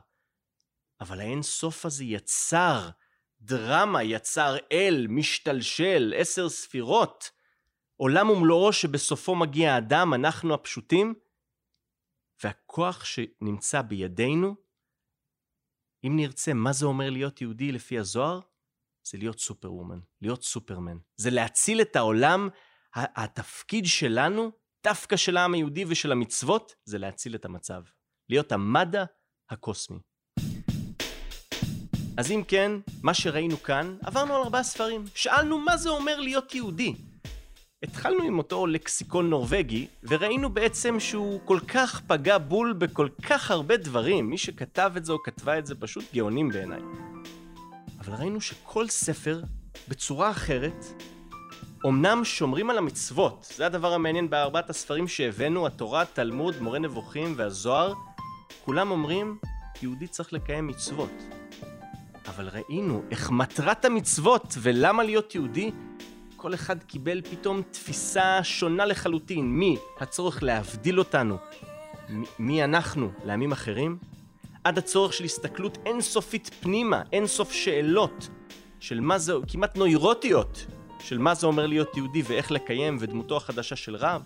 אבל 1.02 1.20
האין 1.20 1.42
סוף 1.42 1.86
הזה 1.86 2.04
יצר 2.04 2.90
דרמה, 3.42 4.04
יצר 4.04 4.56
אל, 4.72 5.08
משתלשל, 5.10 6.14
עשר 6.18 6.50
ספירות, 6.50 7.32
עולם 7.96 8.30
ומלואו 8.30 8.74
שבסופו 8.74 9.36
מגיע 9.36 9.74
האדם, 9.74 10.14
אנחנו 10.14 10.54
הפשוטים, 10.54 11.14
והכוח 12.44 13.06
שנמצא 13.06 13.82
בידינו, 13.82 14.56
אם 16.04 16.14
נרצה 16.16 16.54
מה 16.54 16.74
זה 16.74 16.86
אומר 16.86 17.10
להיות 17.10 17.42
יהודי 17.42 17.72
לפי 17.72 18.00
הזוהר, 18.00 18.40
זה 19.04 19.18
להיות 19.18 19.40
סופר 19.40 19.74
וומן, 19.74 20.00
להיות 20.22 20.44
סופרמן. 20.44 20.98
זה 21.18 21.30
להציל 21.30 21.82
את 21.82 21.96
העולם, 21.96 22.50
התפקיד 22.96 23.86
שלנו, 23.86 24.52
דווקא 24.84 25.16
של 25.16 25.38
העם 25.38 25.54
היהודי 25.54 25.86
ושל 25.88 26.12
המצוות, 26.12 26.76
זה 26.86 26.98
להציל 26.98 27.36
את 27.36 27.46
המצב. 27.46 27.82
להיות 28.30 28.52
המדע 28.52 29.04
הקוסמי. 29.50 30.00
אז 32.18 32.32
אם 32.32 32.44
כן, 32.48 32.72
מה 33.04 33.14
שראינו 33.14 33.58
כאן, 33.58 33.98
עברנו 34.02 34.36
על 34.36 34.42
ארבעה 34.42 34.64
ספרים. 34.64 35.06
שאלנו 35.16 35.60
מה 35.60 35.78
זה 35.78 35.90
אומר 35.90 36.20
להיות 36.20 36.56
יהודי. 36.56 36.96
התחלנו 37.84 38.24
עם 38.24 38.38
אותו 38.38 38.68
לקסיקון 38.68 39.30
נורבגי, 39.30 39.88
וראינו 40.04 40.50
בעצם 40.50 41.00
שהוא 41.00 41.40
כל 41.46 41.60
כך 41.68 42.02
פגע 42.08 42.38
בול 42.38 42.74
בכל 42.74 43.10
כך 43.30 43.52
הרבה 43.52 43.78
דברים. 43.78 44.30
מי 44.30 44.38
שכתב 44.38 44.92
את 44.98 45.06
זה 45.06 45.12
או 45.12 45.24
כתבה 45.24 45.60
את 45.60 45.66
זה 45.66 45.76
פשוט 45.76 46.04
גאונים 46.14 46.50
בעיניי. 46.50 46.82
אבל 48.00 48.14
ראינו 48.14 48.42
שכל 48.42 48.88
ספר, 48.88 49.42
בצורה 49.88 50.32
אחרת, 50.32 50.86
אמנם 51.86 52.26
שומרים 52.26 52.70
על 52.70 52.78
המצוות. 52.78 53.54
זה 53.56 53.66
הדבר 53.66 53.94
המעניין 53.94 54.30
בארבעת 54.30 54.70
הספרים 54.70 55.08
שהבאנו, 55.08 55.68
התורה, 55.68 56.06
תלמוד, 56.06 56.62
מורה 56.62 56.80
נבוכים 56.80 57.34
והזוהר. 57.38 57.94
כולם 58.66 58.92
אומרים, 58.92 59.38
יהודי 59.82 60.08
צריך 60.08 60.34
לקיים 60.34 60.68
מצוות. 60.68 61.12
אבל 62.28 62.50
ראינו 62.50 63.04
איך 63.12 63.32
מטרת 63.32 63.86
המצוות 63.86 64.56
ולמה 64.62 65.04
להיות 65.04 65.36
יהודי 65.36 65.72
כל 66.36 66.54
אחד 66.54 66.84
קיבל 66.84 67.22
פתאום 67.22 67.62
תפיסה 67.72 68.40
שונה 68.44 68.86
לחלוטין 68.86 69.60
מהצורך 69.60 70.44
להבדיל 70.44 71.00
אותנו, 71.00 71.38
מי 72.40 72.64
אנחנו 72.64 73.12
לעמים 73.26 73.52
אחרים, 73.52 73.98
עד 74.64 74.78
הצורך 74.78 75.14
של 75.14 75.24
הסתכלות 75.24 75.78
אינסופית 75.86 76.52
פנימה, 76.60 77.02
אינסוף 77.14 77.52
שאלות, 77.52 78.30
של 78.80 79.00
מה 79.00 79.18
זה, 79.18 79.34
כמעט 79.48 79.78
נוירוטיות, 79.78 80.66
של 81.00 81.18
מה 81.18 81.36
זה 81.36 81.48
אומר 81.48 81.68
להיות 81.68 81.98
יהודי 81.98 82.22
ואיך 82.28 82.52
לקיים 82.52 82.98
ודמותו 83.00 83.38
החדשה 83.38 83.76
של 83.76 83.96
רב, 83.96 84.22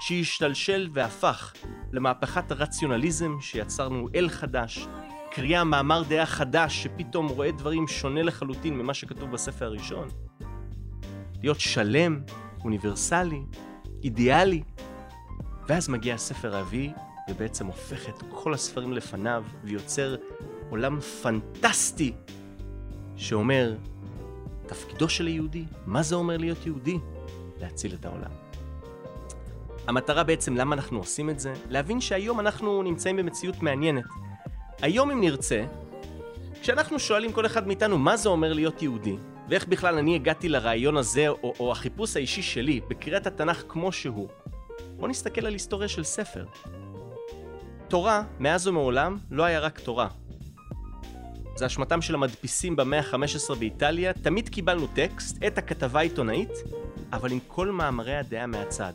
שהשתלשל 0.00 0.88
והפך 0.92 1.52
למהפכת 1.92 2.50
הרציונליזם 2.50 3.36
שיצרנו 3.40 4.08
אל 4.14 4.28
חדש, 4.28 4.86
קריאה 5.30 5.64
מאמר 5.64 6.02
דעה 6.08 6.26
חדש 6.26 6.82
שפתאום 6.82 7.28
רואה 7.28 7.52
דברים 7.52 7.88
שונה 7.88 8.22
לחלוטין 8.22 8.78
ממה 8.78 8.94
שכתוב 8.94 9.30
בספר 9.30 9.64
הראשון. 9.64 10.08
להיות 11.42 11.60
שלם, 11.60 12.20
אוניברסלי, 12.64 13.42
אידיאלי. 14.04 14.62
ואז 15.68 15.88
מגיע 15.88 16.14
הספר 16.14 16.56
הרביעי, 16.56 16.92
ובעצם 17.30 17.66
הופך 17.66 18.08
את 18.08 18.22
כל 18.30 18.54
הספרים 18.54 18.92
לפניו, 18.92 19.44
ויוצר 19.64 20.16
עולם 20.70 21.00
פנטסטי, 21.00 22.12
שאומר, 23.16 23.76
תפקידו 24.72 25.08
של 25.08 25.26
היהודי, 25.26 25.64
מה 25.86 26.02
זה 26.02 26.14
אומר 26.14 26.36
להיות 26.36 26.66
יהודי? 26.66 26.98
להציל 27.60 27.94
את 28.00 28.04
העולם. 28.04 28.30
המטרה 29.86 30.24
בעצם 30.24 30.56
למה 30.56 30.74
אנחנו 30.74 30.98
עושים 30.98 31.30
את 31.30 31.40
זה, 31.40 31.52
להבין 31.70 32.00
שהיום 32.00 32.40
אנחנו 32.40 32.82
נמצאים 32.82 33.16
במציאות 33.16 33.62
מעניינת. 33.62 34.04
היום 34.82 35.10
אם 35.10 35.20
נרצה, 35.20 35.64
כשאנחנו 36.62 36.98
שואלים 36.98 37.32
כל 37.32 37.46
אחד 37.46 37.66
מאיתנו 37.66 37.98
מה 37.98 38.16
זה 38.16 38.28
אומר 38.28 38.52
להיות 38.52 38.82
יהודי, 38.82 39.16
ואיך 39.48 39.66
בכלל 39.68 39.98
אני 39.98 40.14
הגעתי 40.14 40.48
לרעיון 40.48 40.96
הזה, 40.96 41.28
או, 41.28 41.54
או 41.60 41.72
החיפוש 41.72 42.16
האישי 42.16 42.42
שלי, 42.42 42.80
בקריאת 42.88 43.26
התנ"ך 43.26 43.64
כמו 43.68 43.92
שהוא, 43.92 44.28
בואו 44.96 45.08
נסתכל 45.08 45.46
על 45.46 45.52
היסטוריה 45.52 45.88
של 45.88 46.04
ספר. 46.04 46.44
תורה, 47.88 48.22
מאז 48.38 48.66
ומעולם, 48.66 49.18
לא 49.30 49.44
היה 49.44 49.60
רק 49.60 49.78
תורה. 49.78 50.08
זה 51.56 51.66
אשמתם 51.66 52.02
של 52.02 52.14
המדפיסים 52.14 52.76
במאה 52.76 53.00
ה-15 53.00 53.54
באיטליה, 53.54 54.12
תמיד 54.12 54.48
קיבלנו 54.48 54.86
טקסט, 54.86 55.36
את 55.46 55.58
הכתבה 55.58 55.98
העיתונאית, 55.98 56.50
אבל 57.12 57.32
עם 57.32 57.38
כל 57.46 57.70
מאמרי 57.70 58.16
הדעה 58.16 58.46
מהצד. 58.46 58.92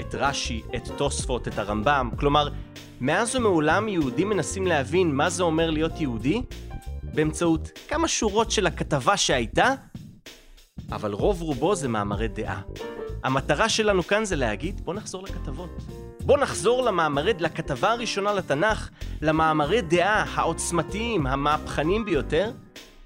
את 0.00 0.14
רש"י, 0.14 0.62
את 0.76 0.88
תוספות, 0.96 1.48
את 1.48 1.58
הרמב"ם, 1.58 2.10
כלומר, 2.16 2.48
מאז 3.00 3.36
ומעולם 3.36 3.88
יהודים 3.88 4.28
מנסים 4.28 4.66
להבין 4.66 5.14
מה 5.14 5.30
זה 5.30 5.42
אומר 5.42 5.70
להיות 5.70 6.00
יהודי, 6.00 6.42
באמצעות 7.02 7.70
כמה 7.88 8.08
שורות 8.08 8.50
של 8.50 8.66
הכתבה 8.66 9.16
שהייתה, 9.16 9.74
אבל 10.92 11.12
רוב 11.12 11.42
רובו 11.42 11.74
זה 11.74 11.88
מאמרי 11.88 12.28
דעה. 12.28 12.60
המטרה 13.24 13.68
שלנו 13.68 14.02
כאן 14.02 14.24
זה 14.24 14.36
להגיד, 14.36 14.80
בוא 14.80 14.94
נחזור 14.94 15.22
לכתבות. 15.22 15.70
בוא 16.24 16.38
נחזור 16.38 16.82
למאמרי, 16.82 17.32
לכתבה 17.38 17.92
הראשונה 17.92 18.32
לתנ"ך, 18.32 18.90
למאמרי 19.22 19.82
דעה 19.82 20.24
העוצמתיים, 20.34 21.26
המהפכניים 21.26 22.04
ביותר. 22.04 22.50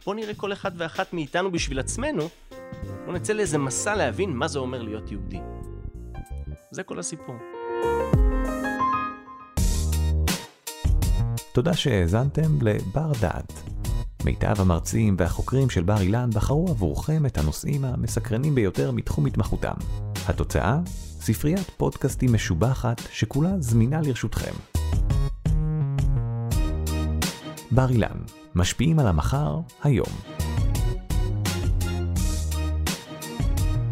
בוא 0.06 0.14
נראה 0.14 0.34
כל 0.34 0.52
אחד 0.52 0.70
ואחת 0.76 1.12
מאיתנו 1.12 1.52
בשביל 1.52 1.78
עצמנו, 1.78 2.28
בוא 3.04 3.12
נצא 3.14 3.32
לאיזה 3.32 3.58
מסע 3.58 3.96
להבין 3.96 4.36
מה 4.36 4.48
זה 4.48 4.58
אומר 4.58 4.82
להיות 4.82 5.12
יהודי. 5.12 5.40
זה 6.70 6.82
כל 6.82 6.98
הסיפור. 6.98 7.34
תודה 11.52 11.74
שהאזנתם 11.74 12.58
לבר 12.62 13.12
דעת. 13.20 13.52
מיטב 14.24 14.54
המרצים 14.58 15.16
והחוקרים 15.18 15.70
של 15.70 15.82
בר 15.82 16.00
אילן 16.00 16.30
בחרו 16.30 16.68
עבורכם 16.68 17.26
את 17.26 17.38
הנושאים 17.38 17.84
המסקרנים 17.84 18.54
ביותר 18.54 18.90
מתחום 18.90 19.26
התמחותם. 19.26 19.74
התוצאה? 20.28 20.78
ספריית 21.26 21.70
פודקאסטים 21.76 22.32
משובחת 22.32 23.02
שכולה 23.12 23.50
זמינה 23.58 24.00
לרשותכם. 24.00 24.52
בר 27.70 27.90
אילן, 27.90 28.18
משפיעים 28.54 28.98
על 28.98 29.06
המחר, 29.06 29.60
היום. 29.82 30.06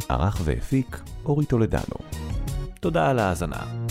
ערך 0.08 0.40
והפיק 0.44 1.00
אורי 1.24 1.46
טולדנו. 1.46 1.96
תודה 2.80 3.10
על 3.10 3.18
ההאזנה. 3.18 3.81